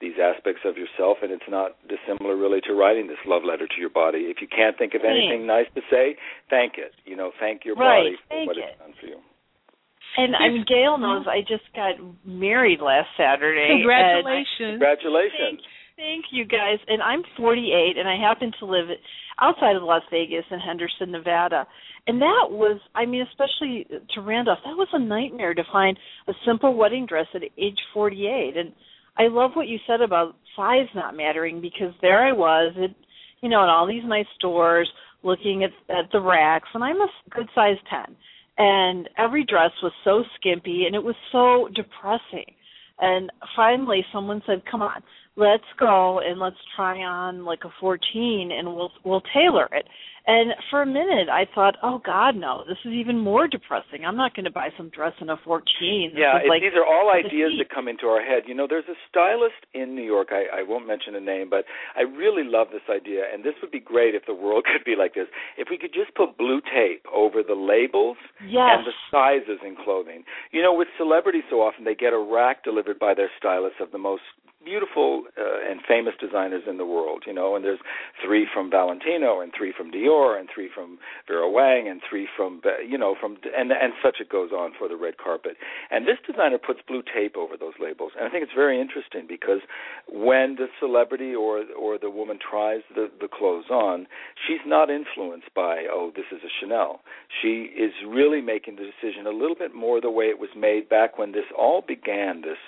[0.00, 3.78] these aspects of yourself and it's not dissimilar really to writing this love letter to
[3.78, 4.32] your body.
[4.32, 6.16] If you can't think of anything nice to say,
[6.48, 6.92] thank it.
[7.04, 8.64] You know, thank your Right, body for thank what it.
[8.64, 9.20] it's done for you.
[10.16, 11.94] And I mean, Gail knows I just got
[12.26, 13.68] married last Saturday.
[13.70, 14.80] and Congratulations.
[14.80, 15.60] Congratulations.
[16.00, 16.78] Thank you guys.
[16.88, 18.86] And I'm 48 and I happen to live
[19.38, 21.66] outside of Las Vegas in Henderson, Nevada.
[22.06, 26.32] And that was, I mean, especially to Randolph, that was a nightmare to find a
[26.46, 28.56] simple wedding dress at age 48.
[28.56, 28.72] And
[29.18, 32.94] I love what you said about size not mattering because there I was, it,
[33.42, 34.88] you know, in all these nice stores
[35.22, 38.16] looking at at the racks, and I'm a good size 10.
[38.56, 42.54] And every dress was so skimpy and it was so depressing.
[42.98, 45.02] And finally, someone said, "Come on,
[45.40, 49.86] let's go and let's try on like a 14, and we'll we'll tailor it."
[50.30, 52.62] And for a minute, I thought, "Oh God, no!
[52.68, 54.06] This is even more depressing.
[54.06, 55.66] I'm not going to buy some dress in a 14."
[56.14, 58.44] This Yeah, it, like these are all ideas that come into our head.
[58.46, 60.28] You know, there's a stylist in New York.
[60.30, 61.64] I, I won't mention a name, but
[61.96, 64.94] I really love this idea, and this would be great if the world could be
[64.94, 65.26] like this.
[65.58, 69.74] If we could just put blue tape over the labels yes, and the sizes in
[69.74, 70.22] clothing.
[70.52, 73.90] You know, with celebrities, so often they get a rack delivered by their stylist of
[73.90, 74.22] the most
[74.64, 77.78] beautiful uh, and famous designers in the world, you know, and there's
[78.24, 82.60] three from Valentino and three from Dior and three from Vera Wang and three from
[82.86, 85.56] you know from and and such it goes on for the red carpet.
[85.90, 88.12] And this designer puts blue tape over those labels.
[88.18, 89.60] And I think it's very interesting because
[90.08, 94.06] when the celebrity or or the woman tries the the clothes on,
[94.46, 97.00] she's not influenced by oh this is a Chanel.
[97.42, 100.88] She is really making the decision a little bit more the way it was made
[100.88, 102.58] back when this all began this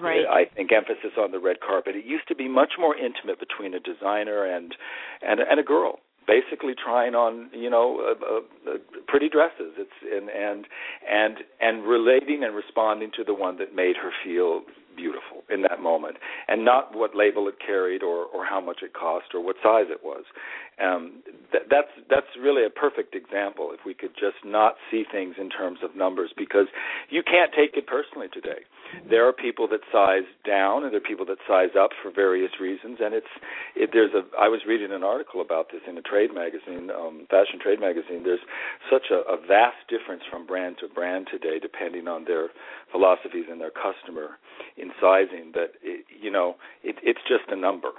[0.00, 0.24] right.
[0.28, 1.96] I think emphasis on the red carpet.
[1.96, 4.74] It used to be much more intimate between a designer and
[5.22, 9.74] and and a girl, basically trying on you know uh, uh, uh, pretty dresses.
[9.78, 10.66] It's and and
[11.08, 14.62] and and relating and responding to the one that made her feel
[14.94, 16.16] beautiful in that moment,
[16.48, 19.86] and not what label it carried or or how much it cost or what size
[19.90, 20.24] it was.
[20.82, 21.22] Um,
[21.52, 23.70] that, that's that's really a perfect example.
[23.72, 26.66] If we could just not see things in terms of numbers, because
[27.10, 28.64] you can't take it personally today.
[29.08, 32.52] There are people that size down, and there are people that size up for various
[32.60, 32.98] reasons.
[33.00, 33.34] And it's
[33.76, 34.24] it, there's a.
[34.38, 38.22] I was reading an article about this in a trade magazine, um, fashion trade magazine.
[38.24, 38.44] There's
[38.90, 42.48] such a, a vast difference from brand to brand today, depending on their
[42.90, 44.40] philosophies and their customer
[44.76, 45.52] in sizing.
[45.54, 47.92] That it, you know, it, it's just a number.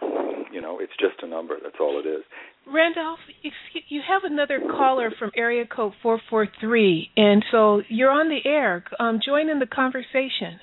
[0.52, 1.58] You know, it's just a number.
[1.62, 2.24] That's all it is.
[2.66, 8.40] Randolph, excuse, you have another caller from area code 443, and so you're on the
[8.50, 8.84] air.
[9.00, 10.60] Um, join in the conversation.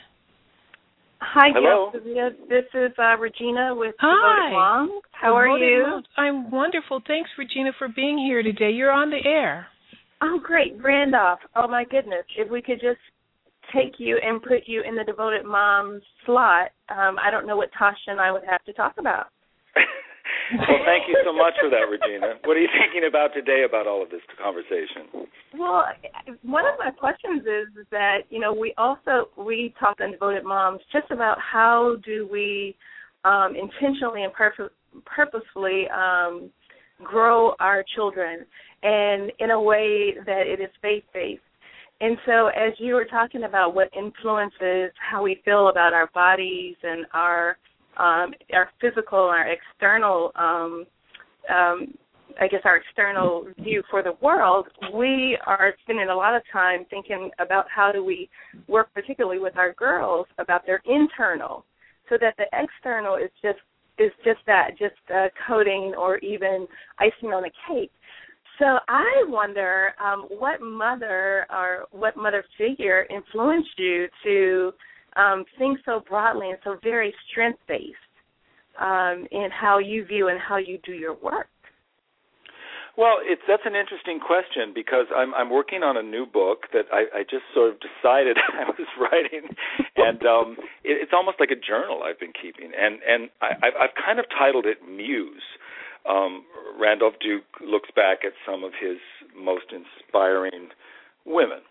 [1.21, 1.91] Hi, Hello.
[1.93, 2.31] Gail Sylvia.
[2.49, 4.49] This is uh, Regina with Hi.
[4.49, 5.03] Devoted Moms.
[5.13, 5.87] How are Devoted you?
[5.87, 6.07] Moms.
[6.17, 7.03] I'm wonderful.
[7.07, 8.71] Thanks, Regina, for being here today.
[8.71, 9.67] You're on the air.
[10.23, 10.83] Oh, great.
[10.83, 11.41] Randolph.
[11.55, 12.25] Oh, my goodness.
[12.39, 13.01] If we could just
[13.75, 17.71] take you and put you in the Devoted Moms slot, um, I don't know what
[17.79, 19.27] Tasha and I would have to talk about.
[20.59, 22.35] Well, thank you so much for that, Regina.
[22.45, 25.29] What are you thinking about today about all of this conversation?
[25.59, 25.85] Well,
[26.43, 30.81] one of my questions is that you know we also we talked on devoted moms
[30.93, 32.77] just about how do we
[33.25, 34.71] um, intentionally and purpose,
[35.05, 36.51] purposefully um,
[37.03, 38.45] grow our children,
[38.83, 41.43] and in a way that it is faith based.
[42.01, 46.77] And so, as you were talking about what influences how we feel about our bodies
[46.83, 47.59] and our
[47.97, 50.87] um, our physical our external um,
[51.49, 51.95] um,
[52.41, 56.87] I guess our external view for the world, we are spending a lot of time
[56.89, 58.29] thinking about how do we
[58.69, 61.65] work particularly with our girls about their internal
[62.09, 63.59] so that the external is just
[63.99, 66.67] is just that, just a coating or even
[66.99, 67.91] icing on a cake.
[68.59, 74.73] So I wonder um, what mother or what mother figure influenced you to
[75.17, 77.97] um, think so broadly and so very strength based
[78.81, 81.49] um, in how you view and how you do your work.
[82.97, 86.85] Well, it's that's an interesting question because I'm I'm working on a new book that
[86.93, 89.49] I, I just sort of decided I was writing,
[89.97, 93.95] and um, it, it's almost like a journal I've been keeping, and and I, I've,
[93.95, 95.49] kind of titled it Muse.
[96.09, 96.45] Um,
[96.81, 98.99] Randolph Duke looks back at some of his
[99.37, 100.69] most inspiring
[101.25, 101.65] women,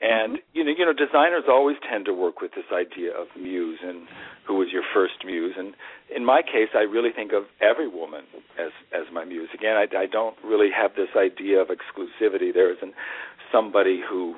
[0.00, 0.56] and mm-hmm.
[0.56, 4.08] you know, you know, designers always tend to work with this idea of muse and
[4.46, 5.54] who was your first muse.
[5.56, 5.74] And
[6.14, 8.24] in my case, I really think of every woman
[8.58, 9.48] as as my muse.
[9.54, 12.52] Again, I, I don't really have this idea of exclusivity.
[12.52, 12.94] There isn't
[13.52, 14.34] somebody who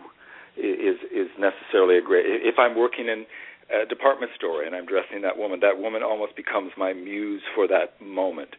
[0.57, 2.27] is is necessarily a great.
[2.27, 3.25] If I'm working in
[3.73, 7.67] a department store and I'm dressing that woman, that woman almost becomes my muse for
[7.69, 8.51] that moment.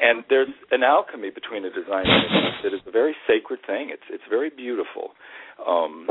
[0.00, 3.60] And there's an alchemy between a designer and a mess that is a very sacred
[3.66, 3.90] thing.
[3.90, 5.10] It's it's very beautiful.
[5.66, 6.06] Um,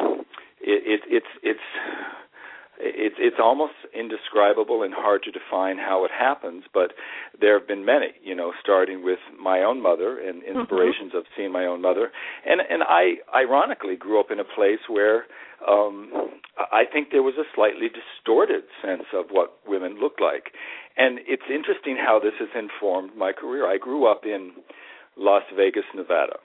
[0.62, 1.68] it, it, it's it's
[2.80, 6.94] it's it's almost indescribable and hard to define how it happens but
[7.40, 10.60] there have been many you know starting with my own mother and mm-hmm.
[10.60, 11.18] inspirations mm-hmm.
[11.18, 12.12] of seeing my own mother
[12.46, 15.26] and and i ironically grew up in a place where
[15.68, 16.32] um
[16.72, 20.54] i think there was a slightly distorted sense of what women looked like
[20.96, 24.52] and it's interesting how this has informed my career i grew up in
[25.18, 26.40] las vegas nevada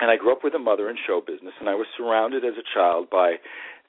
[0.00, 2.54] and I grew up with a mother in show business, and I was surrounded as
[2.58, 3.36] a child by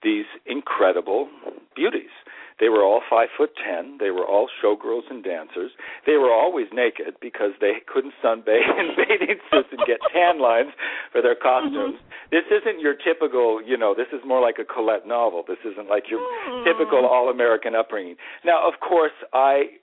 [0.03, 1.29] these incredible
[1.75, 2.13] beauties.
[2.59, 3.97] They were all five foot ten.
[3.99, 5.71] They were all showgirls and dancers.
[6.05, 10.71] They were always naked because they couldn't sunbathe in bathing suits and get tan lines
[11.11, 11.99] for their costumes.
[11.99, 12.31] Mm-hmm.
[12.31, 15.43] This isn't your typical, you know, this is more like a Colette novel.
[15.47, 16.63] This isn't like your mm-hmm.
[16.63, 18.15] typical all American upbringing.
[18.43, 19.77] Now, of course, I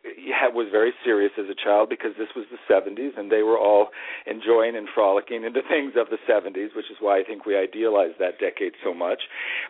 [0.53, 3.89] was very serious as a child because this was the 70s and they were all
[4.27, 8.17] enjoying and frolicking into things of the 70s, which is why I think we idealize
[8.19, 9.23] that decade so much.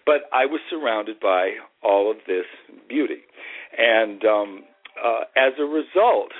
[0.07, 2.47] But I was surrounded by all of this
[2.89, 3.23] beauty.
[3.77, 4.65] And um,
[5.03, 6.33] uh, as a result,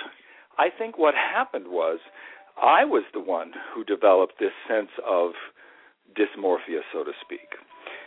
[0.57, 1.99] I think what happened was
[2.61, 5.31] I was the one who developed this sense of
[6.15, 7.57] dysmorphia, so to speak.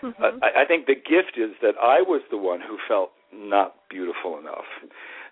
[0.02, 0.22] Mm-hmm.
[0.22, 3.74] Uh, I, I think the gift is that I was the one who felt not
[3.90, 4.68] beautiful enough,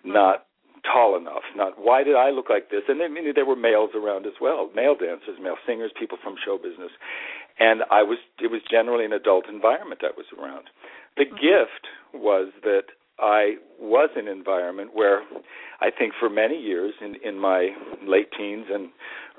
[0.05, 0.47] not
[0.85, 1.45] tall enough.
[1.57, 2.83] Not why did I look like this?
[2.89, 6.35] And I mean, there were males around as well, male dancers, male singers, people from
[6.45, 6.93] show business,
[7.59, 8.19] and I was.
[8.41, 10.69] It was generally an adult environment I was around.
[11.17, 11.35] The mm-hmm.
[11.37, 12.85] gift was that
[13.19, 15.23] I was in an environment where
[15.81, 17.71] I think for many years in in my
[18.07, 18.91] late teens and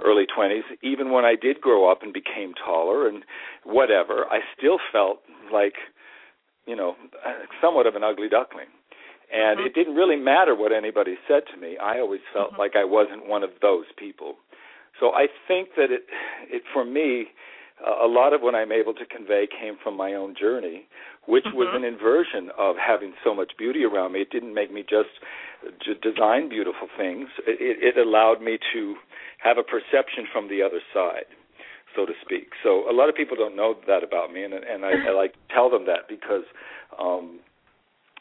[0.03, 3.23] early 20s even when I did grow up and became taller and
[3.63, 5.19] whatever I still felt
[5.51, 5.75] like
[6.65, 6.95] you know
[7.61, 8.67] somewhat of an ugly duckling
[9.33, 9.67] and mm-hmm.
[9.67, 12.61] it didn't really matter what anybody said to me I always felt mm-hmm.
[12.61, 14.35] like I wasn't one of those people
[14.99, 16.03] so I think that it
[16.49, 17.27] it for me
[17.83, 20.87] a lot of what I'm able to convey came from my own journey,
[21.27, 21.57] which mm-hmm.
[21.57, 24.21] was an inversion of having so much beauty around me.
[24.21, 25.11] It didn't make me just
[26.01, 27.27] design beautiful things.
[27.45, 28.95] It, it allowed me to
[29.43, 31.27] have a perception from the other side,
[31.95, 32.49] so to speak.
[32.63, 35.33] So a lot of people don't know that about me, and, and I, I like
[35.33, 36.43] to tell them that because.
[36.99, 37.39] Um,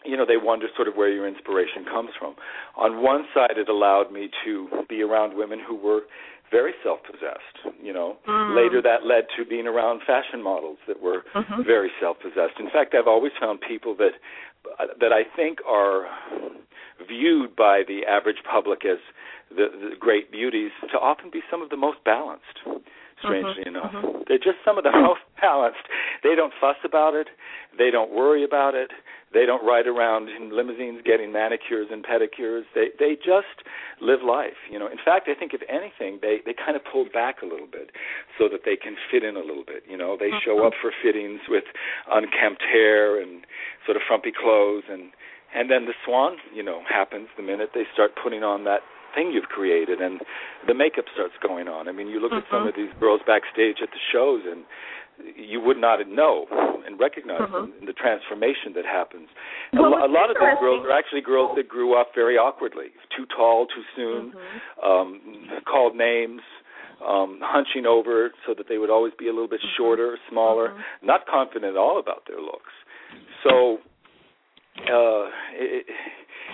[0.07, 2.35] you know, they wonder sort of where your inspiration comes from.
[2.77, 6.03] On one side, it allowed me to be around women who were
[6.51, 7.77] very self-possessed.
[7.83, 8.57] You know, mm.
[8.57, 11.63] later that led to being around fashion models that were mm-hmm.
[11.63, 12.59] very self-possessed.
[12.59, 14.13] In fact, I've always found people that
[15.01, 16.07] that I think are
[17.07, 18.99] viewed by the average public as
[19.51, 22.59] the, the great beauties to often be some of the most balanced.
[23.23, 23.77] Strangely mm-hmm.
[23.77, 24.23] enough, mm-hmm.
[24.29, 25.87] they're just some of the most balanced.
[26.23, 27.29] They don't fuss about it.
[27.77, 28.91] They don't worry about it.
[29.33, 32.63] They don't ride around in limousines getting manicures and pedicures.
[32.75, 33.67] They they just
[34.01, 34.71] live life.
[34.71, 34.87] You know.
[34.87, 37.91] In fact, I think if anything, they they kind of pull back a little bit
[38.39, 39.83] so that they can fit in a little bit.
[39.91, 40.69] You know, they show uh-huh.
[40.71, 41.65] up for fittings with
[42.11, 43.43] unkempt hair and
[43.85, 45.11] sort of frumpy clothes and
[45.55, 48.81] and then the swan, you know, happens the minute they start putting on that
[49.15, 50.21] thing you've created and
[50.67, 51.89] the makeup starts going on.
[51.89, 52.47] I mean, you look mm-hmm.
[52.47, 54.65] at some of these girls backstage at the shows and
[55.37, 56.47] you would not know
[56.87, 57.87] and recognize Mhm.
[57.87, 59.29] the transformation that happens.
[59.73, 62.91] Well, a, a lot of those girls are actually girls that grew up very awkwardly,
[63.17, 64.85] too tall, too soon, Mhm.
[64.85, 66.43] um, called names,
[67.01, 70.85] um, hunching over so that they would always be a little bit shorter, smaller, Mhm.
[71.03, 72.73] not confident at all about their looks.
[73.43, 73.81] So
[74.91, 75.87] uh, it,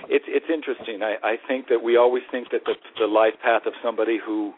[0.08, 1.02] it's it's interesting.
[1.02, 4.52] I, I think that we always think that the, the life path of somebody who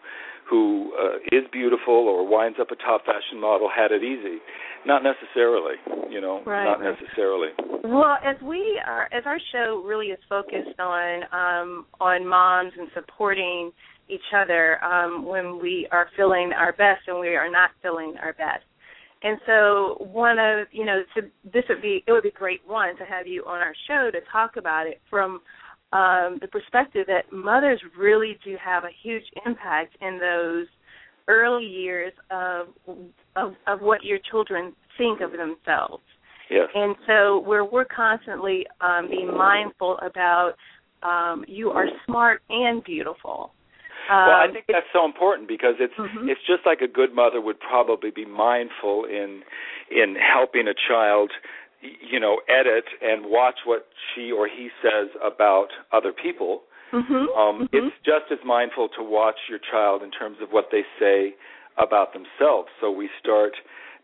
[0.48, 4.38] who uh, is beautiful or winds up a top fashion model had it easy.
[4.84, 5.76] Not necessarily,
[6.10, 6.94] you know, Right, not right.
[7.00, 7.50] necessarily.
[7.84, 12.88] Well, as we are, as our show really is focused on um, on moms and
[12.92, 13.70] supporting
[14.08, 18.32] each other um, when we are feeling our best and we are not feeling our
[18.32, 18.64] best.
[19.24, 22.96] And so, one of you know, to, this would be it would be great one
[22.96, 25.40] to have you on our show to talk about it from
[25.92, 30.66] um, the perspective that mothers really do have a huge impact in those
[31.28, 32.68] early years of
[33.36, 36.02] of, of what your children think of themselves.
[36.50, 36.68] Yes.
[36.74, 40.54] And so where we're constantly um, being mindful about
[41.02, 43.52] um, you are smart and beautiful.
[44.12, 46.28] Um, well, I think that's so important because it's Mhm.
[46.28, 49.42] it's just like a good mother would probably be mindful in
[49.90, 51.32] in helping a child
[51.80, 57.56] you know edit and watch what she or he says about other people Mhm, um
[57.62, 57.68] mhm.
[57.72, 61.34] it's just as mindful to watch your child in terms of what they say
[61.78, 63.56] about themselves so we start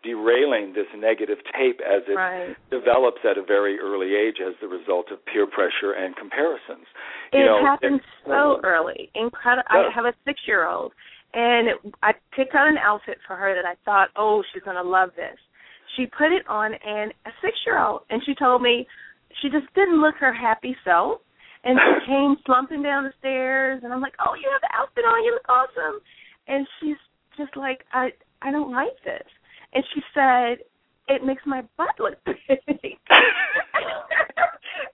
[0.03, 2.55] derailing this negative tape as it right.
[2.71, 6.87] develops at a very early age as the result of peer pressure and comparisons
[7.33, 9.11] It you know happens so um, early.
[9.15, 9.67] Incredible.
[9.73, 9.91] Yeah.
[9.91, 10.93] I have a six-year-old,
[11.35, 11.71] and
[12.03, 15.11] I picked out an outfit for her that I thought, oh, she's going to love
[15.17, 15.37] this.
[15.97, 18.87] She put it on, and a six-year-old, and she told me
[19.43, 21.21] she just didn't look her happy self.
[21.65, 25.05] And she came slumping down the stairs, and I'm like, "Oh, you have the outfit
[25.05, 25.25] on.
[25.25, 25.99] You look awesome."
[26.47, 26.97] And she's
[27.37, 28.11] just like, "I
[28.43, 29.27] I don't like this."
[29.79, 30.59] And she said,
[31.07, 32.99] "It makes my butt look big."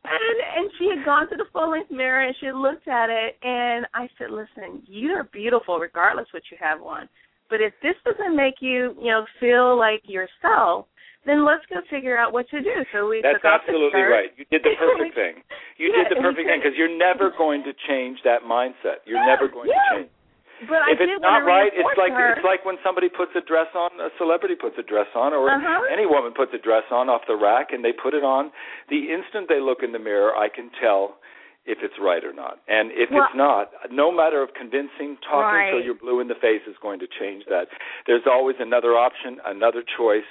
[0.05, 3.09] and and she had gone to the full length mirror and she had looked at
[3.09, 7.09] it, and I said, "Listen, you are beautiful regardless what you have on.
[7.49, 10.85] But if this doesn't make you, you know, feel like yourself."
[11.24, 12.85] Then let's go figure out what to do.
[12.93, 14.28] So we That's took off the absolutely right.
[14.37, 15.41] You did the perfect thing.
[15.78, 19.01] You Yeah, did the perfect thing because you're never going to change that mindset.
[19.09, 19.80] You're Yeah, never going yeah.
[19.89, 20.11] to change.
[20.69, 22.33] But if I it's not right, it's like her.
[22.39, 25.51] it's like when somebody puts a dress on, a celebrity puts a dress on, or
[25.51, 25.83] Uh-huh.
[25.93, 28.53] any woman puts a dress on off the rack, and they put it on.
[28.89, 31.19] The instant they look in the mirror, I can tell
[31.67, 32.59] if it's right or not.
[32.69, 35.71] And if Well- it's not, no matter of convincing, talking Right.
[35.71, 37.69] till you're blue in the face is going to change that.
[38.07, 40.27] There's always another option, another choice,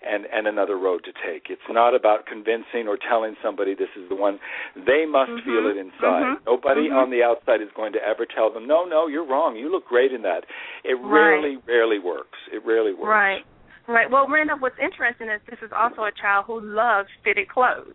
[0.00, 1.50] and and another road to take.
[1.50, 4.38] It's not about convincing or telling somebody this is the one.
[4.76, 5.42] They must Mhm.
[5.42, 6.22] feel it inside.
[6.24, 6.46] Mhm.
[6.46, 6.96] Nobody Mhm.
[6.96, 9.56] on the outside is going to ever tell them, "No, no, you're wrong.
[9.56, 10.46] You look great in that."
[10.84, 11.30] It Right.
[11.30, 12.38] rarely rarely works.
[12.52, 13.08] It rarely works.
[13.08, 13.44] Right.
[13.88, 14.08] Right.
[14.08, 17.94] Well, Randolph, what's interesting is this is also a child who loves fitted clothes.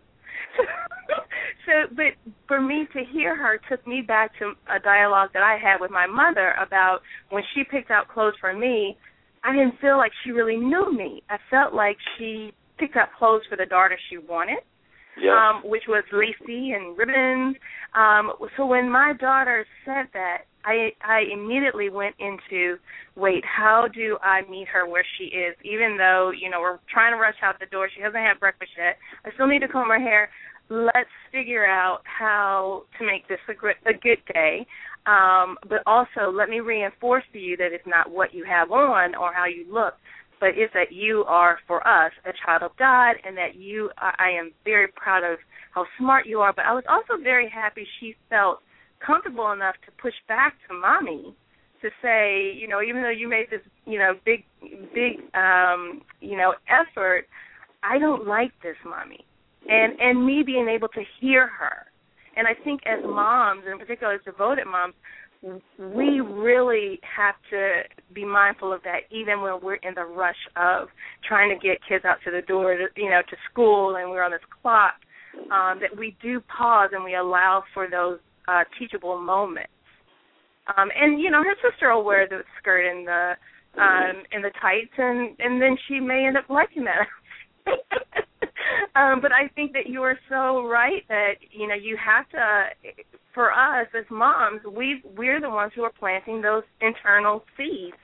[1.66, 2.14] so, but
[2.46, 5.90] for me to hear her took me back to a dialogue that I had with
[5.90, 7.00] my mother about
[7.30, 8.96] when she picked out clothes for me.
[9.42, 11.22] I didn't feel like she really knew me.
[11.28, 14.58] I felt like she picked out clothes for the daughter she wanted
[15.16, 15.34] Yes.
[15.38, 17.56] um, which was lacy and ribbons.
[17.94, 22.76] Um, so when my daughter said that, I I immediately went into
[23.16, 25.54] wait, how do I meet her where she is?
[25.62, 28.72] Even though you know we're trying to rush out the door, she hasn't had breakfast
[28.76, 28.96] yet.
[29.24, 30.30] I still need to comb her hair.
[30.68, 34.66] Let's figure out how to make this a, gr- a good day.
[35.06, 39.14] Um, but also, let me reinforce to you that it's not what you have on
[39.14, 39.94] or how you look,
[40.40, 43.90] but it's that you are for us a child of God, and that you.
[43.98, 45.38] I I am very proud of
[45.72, 46.54] how smart you are.
[46.54, 48.60] But I was also very happy she felt
[49.04, 51.36] comfortable enough to push back to mommy
[51.84, 54.44] to say, you know, even though you made this, you know, big,
[54.94, 57.26] big, um, you know, effort,
[57.82, 59.26] I don't like this, mommy,
[59.68, 61.86] and and me being able to hear her,
[62.36, 64.94] and I think as moms, in particular as devoted moms,
[65.78, 67.82] we really have to
[68.14, 70.88] be mindful of that even when we're in the rush of
[71.26, 74.22] trying to get kids out to the door to, you know to school and we're
[74.22, 74.94] on this clock
[75.52, 79.70] um that we do pause and we allow for those uh teachable moments.
[80.76, 83.32] Um and you know her sister will wear the skirt and the
[83.76, 87.06] um and the tights and and then she may end up liking that
[88.96, 92.64] um but i think that you are so right that you know you have to
[93.34, 97.96] for us as moms we we're the ones who are planting those internal seeds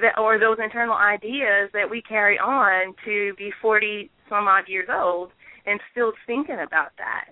[0.00, 4.88] that or those internal ideas that we carry on to be 40 some odd years
[4.92, 5.30] old
[5.66, 7.30] and still thinking about that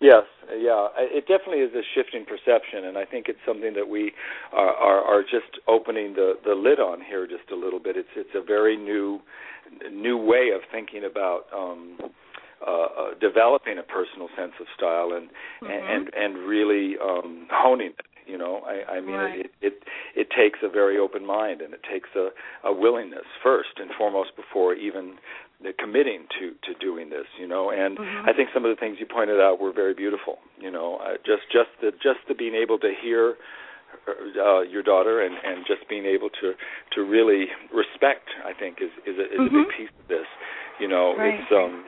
[0.00, 0.24] Yes,
[0.54, 4.12] yeah, it definitely is a shift in perception, and I think it's something that we
[4.52, 7.96] are, are, are just opening the, the lid on here just a little bit.
[7.96, 9.20] It's it's a very new
[9.90, 11.98] new way of thinking about um,
[12.66, 12.86] uh, uh,
[13.20, 15.28] developing a personal sense of style and
[15.62, 15.72] mm-hmm.
[15.72, 18.15] and and really um, honing it.
[18.26, 19.40] You know, I, I mean, right.
[19.40, 19.74] it, it
[20.14, 22.30] it takes a very open mind and it takes a,
[22.66, 25.16] a willingness first and foremost before even
[25.62, 27.26] the committing to to doing this.
[27.38, 28.28] You know, and mm-hmm.
[28.28, 30.38] I think some of the things you pointed out were very beautiful.
[30.58, 33.36] You know, uh, just just the just the being able to hear
[34.06, 36.52] uh, your daughter and and just being able to
[36.92, 39.56] to really respect i think is is a, is mm-hmm.
[39.56, 40.26] a big piece of this
[40.78, 41.40] you know right.
[41.40, 41.84] it's um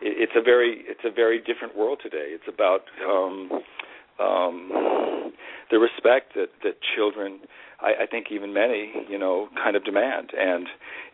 [0.00, 3.62] it, it's a very it's a very different world today it's about um
[4.20, 5.32] um
[5.70, 7.40] the respect that that children
[7.80, 10.30] I, I think even many, you know, kind of demand.
[10.36, 10.66] And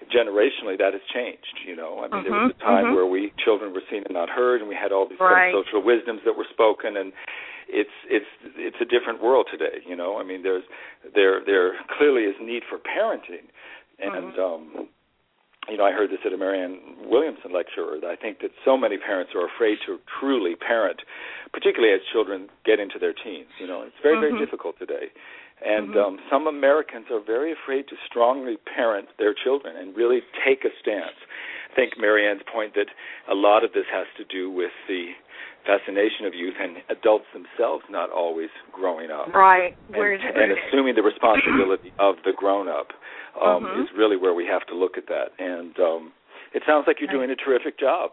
[0.09, 1.61] generationally, that has changed.
[1.67, 2.95] You know, I mean, mm-hmm, there was a time mm-hmm.
[2.95, 5.53] where we children were seen and not heard, and we had all these right.
[5.53, 7.13] social wisdoms that were spoken, and
[7.69, 9.85] it's it's it's a different world today.
[9.87, 10.65] You know, I mean, there's
[11.15, 13.49] there there clearly is need for parenting,
[14.01, 14.41] and mm-hmm.
[14.41, 14.89] um,
[15.69, 17.97] you know, I heard this at a Marianne Williamson lecture.
[18.01, 21.01] That I think that so many parents are afraid to truly parent,
[21.53, 23.49] particularly as children get into their teens.
[23.61, 24.37] You know, it's very mm-hmm.
[24.37, 25.09] very difficult today.
[25.65, 25.99] And mm-hmm.
[25.99, 30.73] um, some Americans are very afraid to strongly parent their children and really take a
[30.81, 31.17] stance.
[31.71, 32.87] I think Marianne's point that
[33.31, 35.15] a lot of this has to do with the
[35.67, 39.33] fascination of youth and adults themselves not always growing up.
[39.33, 39.75] Right.
[40.21, 42.93] And, and assuming the responsibility of the grown up
[43.41, 43.85] um, Mhm.
[43.85, 45.33] is really where we have to look at that.
[45.39, 46.13] And um,
[46.53, 48.13] it sounds like you're doing a terrific job.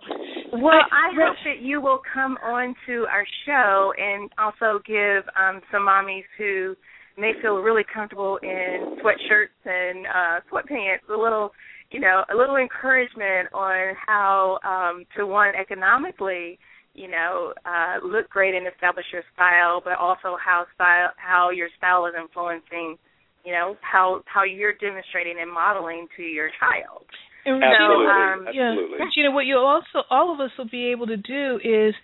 [0.51, 5.61] Well, I hope that you will come on to our show and also give um,
[5.71, 6.75] some mommies who
[7.17, 11.53] may feel really comfortable in sweatshirts and uh, sweatpants a little,
[11.91, 16.57] you know, a little encouragement on how um, to one economically
[16.93, 21.69] you know, uh, look great and establish your style, but also how style how your
[21.77, 22.97] style is influencing,
[23.45, 27.05] you know, how how you're demonstrating and modeling to your child.
[27.43, 28.97] And Absolutely, so, um, absolutely.
[28.99, 29.05] Yeah.
[29.15, 31.95] You know what you'll also all of us will be able to do is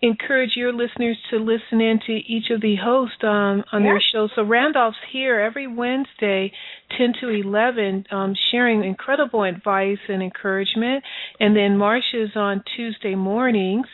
[0.00, 3.92] encourage your listeners to listen in to each of the hosts um, on Yeah.
[3.92, 4.28] their show.
[4.34, 6.50] So Randolph's here every Wednesday,
[6.96, 11.04] ten to eleven, um, sharing incredible advice and encouragement,
[11.40, 13.88] and then Marsha's on Tuesday mornings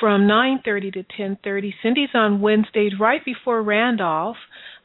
[0.00, 1.72] from nine thirty to ten thirty.
[1.84, 4.38] Cindy's on Wednesdays right before Randolph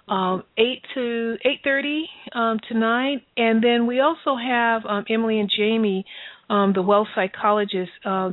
[0.08, 5.50] um, eight to eight thirty um, tonight, and then we also have um, Emily and
[5.56, 6.06] Jamie,
[6.50, 7.94] um, the wealth psychologists.
[8.06, 8.32] Uh,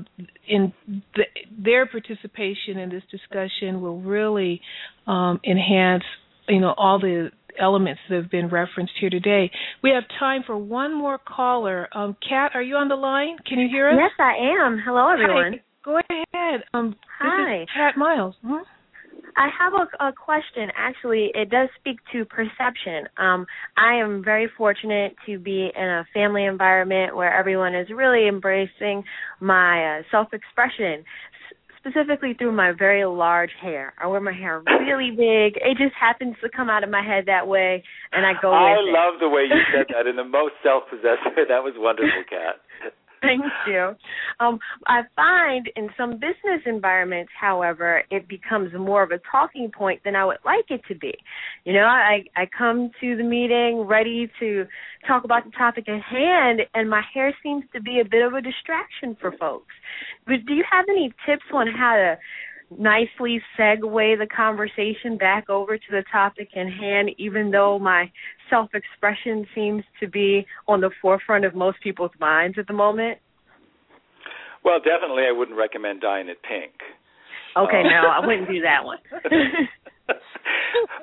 [0.49, 0.73] in
[1.15, 1.25] the,
[1.59, 4.61] their participation in this discussion will really
[5.07, 6.05] um, enhance,
[6.49, 9.51] you know, all the elements that have been referenced here today.
[9.83, 11.89] We have time for one more caller.
[11.93, 13.37] Um, Kat, are you on the line?
[13.47, 13.95] Can you hear us?
[13.99, 14.81] Yes, I am.
[14.85, 15.55] Hello, everyone.
[15.55, 15.63] Hi.
[15.85, 16.63] Go ahead.
[16.73, 17.67] Um, Hi.
[17.77, 18.35] Kat Miles.
[18.43, 18.63] Hmm?
[19.37, 20.71] I have a, a question.
[20.77, 23.09] Actually, it does speak to perception.
[23.19, 28.29] Um, I am very fortunate to be in a family environment where everyone is really
[28.29, 29.05] embracing
[29.41, 31.05] my uh, self-expression,
[31.79, 33.93] specifically through my very large hair.
[34.01, 35.57] I wear my hair really big.
[35.61, 37.83] It just happens to come out of my head that way,
[38.13, 38.93] and I go I with it.
[38.93, 41.45] love the way you said that in the most self-possessed way.
[41.49, 42.61] That was wonderful, Kat.
[43.27, 43.95] Thank you.
[44.41, 50.03] Um, I find in some business environments, however, it becomes more of a talking point
[50.05, 51.15] than I would like it to be.
[51.65, 54.67] You know, I, I come to the meeting ready to
[55.07, 58.35] talk about the topic at hand, and my hair seems to be a bit of
[58.35, 59.75] a distraction for folks.
[60.27, 62.19] But do you have any tips on how to
[62.79, 68.11] nicely segue the conversation back over to the topic in hand, even though my
[68.51, 73.19] self expression seems to be on the forefront of most people's minds at the moment?
[74.65, 76.73] Well, definitely, I wouldn't recommend dyeing it pink.
[77.57, 78.99] Okay, Um, no, I wouldn't do that one.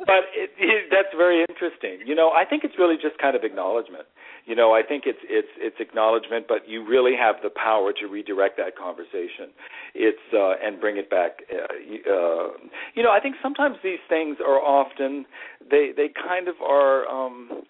[0.06, 1.99] but it, it, that's very interesting.
[2.06, 4.06] You know, I think it's really just kind of acknowledgement.
[4.45, 8.08] You know, I think it's it's it's acknowledgement, but you really have the power to
[8.08, 9.54] redirect that conversation.
[9.93, 11.43] It's uh, and bring it back.
[11.52, 11.66] Uh,
[12.12, 12.47] uh,
[12.95, 15.26] you know, I think sometimes these things are often
[15.70, 17.08] they they kind of are.
[17.08, 17.64] um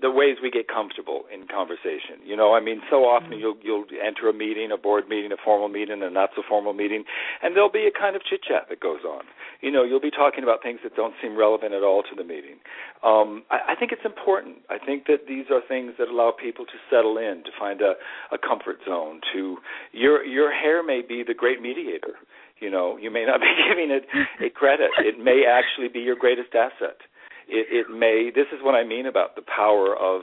[0.00, 2.20] the ways we get comfortable in conversation.
[2.24, 5.40] You know, I mean, so often you'll you'll enter a meeting, a board meeting, a
[5.42, 7.04] formal meeting, a not so formal meeting,
[7.42, 9.24] and there'll be a kind of chit chat that goes on.
[9.60, 12.24] You know, you'll be talking about things that don't seem relevant at all to the
[12.24, 12.60] meeting.
[13.02, 14.58] Um, I, I think it's important.
[14.68, 17.94] I think that these are things that allow people to settle in, to find a,
[18.32, 19.20] a comfort zone.
[19.32, 19.58] To
[19.92, 22.20] your your hair may be the great mediator.
[22.60, 24.04] You know, you may not be giving it
[24.44, 24.90] a credit.
[24.98, 27.00] It may actually be your greatest asset
[27.48, 30.22] it, it may this is what I mean about the power of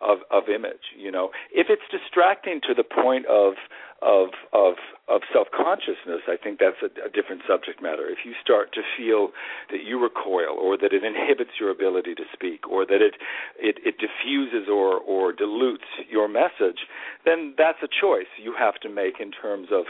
[0.00, 1.30] of of image you know?
[1.52, 3.54] If it's distracting to the point of
[4.02, 4.74] of of
[5.08, 8.10] of self consciousness i think that's a, a different subject matter.
[8.10, 9.30] If you start to feel
[9.70, 13.14] that you recoil or that it inhibits your ability to speak or that it
[13.58, 16.90] it, it diffuses or or dilutes your message
[17.24, 19.84] then that's a choice you have to make in terms of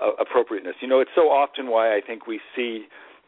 [0.00, 0.76] uh, appropriateness.
[0.80, 2.86] You know it's so often why i think we see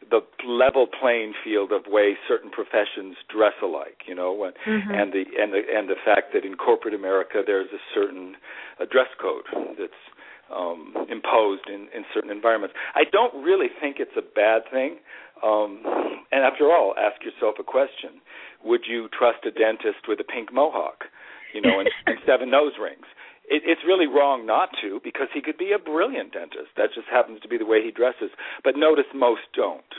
[0.09, 4.91] the level playing field of way certain professions dress alike, you know, and, mm-hmm.
[4.91, 8.35] and the and the and the fact that in corporate America there's a certain
[8.79, 9.45] a dress code
[9.77, 10.01] that's
[10.49, 12.75] um, imposed in, in certain environments.
[12.95, 14.97] I don't really think it's a bad thing.
[15.45, 15.83] Um,
[16.31, 18.21] and after all, ask yourself a question:
[18.63, 21.05] Would you trust a dentist with a pink mohawk,
[21.53, 23.05] you know, and, and seven nose rings?
[23.49, 26.77] It, it's really wrong not to because he could be a brilliant dentist.
[26.77, 28.29] That just happens to be the way he dresses.
[28.63, 29.91] But notice most don't.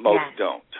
[0.00, 0.38] Most yes.
[0.38, 0.72] don't.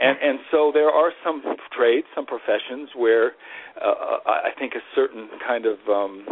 [0.00, 1.42] And and so there are some
[1.76, 3.32] trades, some professions where
[3.80, 6.26] uh, I think a certain kind of um,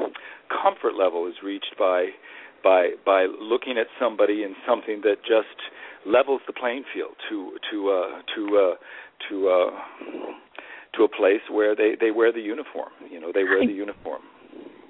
[0.50, 2.10] comfort level is reached by
[2.62, 5.58] by by looking at somebody in something that just
[6.06, 8.74] levels the playing field to to uh, to uh,
[9.28, 9.70] to uh,
[10.94, 12.90] to a place where they they wear the uniform.
[13.10, 14.22] You know, they wear the uniform.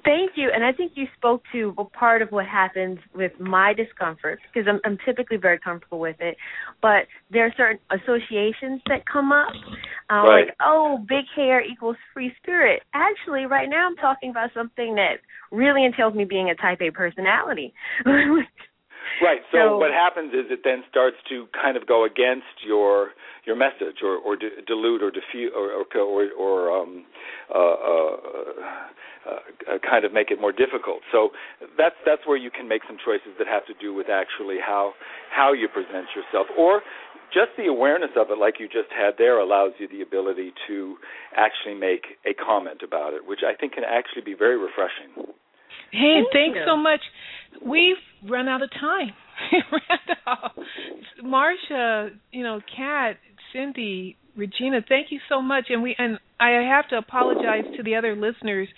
[0.07, 0.51] Thank you.
[0.55, 4.81] And I think you spoke to part of what happens with my discomfort because I'm,
[4.85, 6.37] I'm typically very comfortable with it.
[6.81, 9.53] But there are certain associations that come up,
[10.09, 10.47] uh, right.
[10.47, 12.83] like oh, big hair equals free spirit.
[12.95, 15.15] Actually, right now I'm talking about something that
[15.51, 17.75] really entails me being a Type A personality.
[19.23, 19.43] Right.
[19.53, 23.13] So, So- what happens is it then starts to kind of go against your
[23.45, 27.05] your message, or or di- dilute, or diffuse, or or or, or um,
[27.55, 28.17] uh, uh,
[29.27, 31.01] uh, kind of make it more difficult.
[31.13, 31.31] So
[31.79, 34.95] that's that's where you can make some choices that have to do with actually how
[35.31, 36.83] how you present yourself, or
[37.33, 40.97] just the awareness of it, like you just had there, allows you the ability to
[41.35, 45.35] actually make a comment about it, which I think can actually be very refreshing.
[45.91, 46.65] Hey, Thank thanks you.
[46.67, 47.01] so much.
[47.65, 47.97] We've
[48.29, 49.11] run out of time.
[49.53, 50.53] Randolph,
[51.23, 53.19] Marcia, you know, Kat,
[53.53, 55.67] Cindy, Regina, thank you so much.
[55.71, 58.69] And we and I have to apologize to the other listeners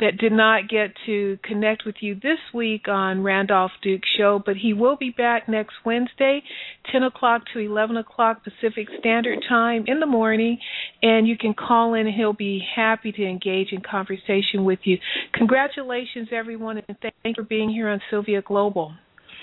[0.00, 4.56] that did not get to connect with you this week on Randolph Duke's Show, but
[4.56, 6.42] he will be back next Wednesday,
[6.92, 10.58] 10 o'clock to 11 o'clock Pacific Standard Time in the morning,
[11.02, 14.98] and you can call in and he'll be happy to engage in conversation with you.
[15.32, 18.92] Congratulations, everyone, and thank you for being here on Sylvia Global.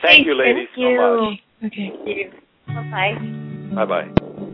[0.03, 0.97] Thank you, ladies, Thank you.
[0.99, 1.71] so much.
[1.71, 2.29] Okay.
[2.67, 3.85] Bye bye.
[3.85, 4.49] Bye bye.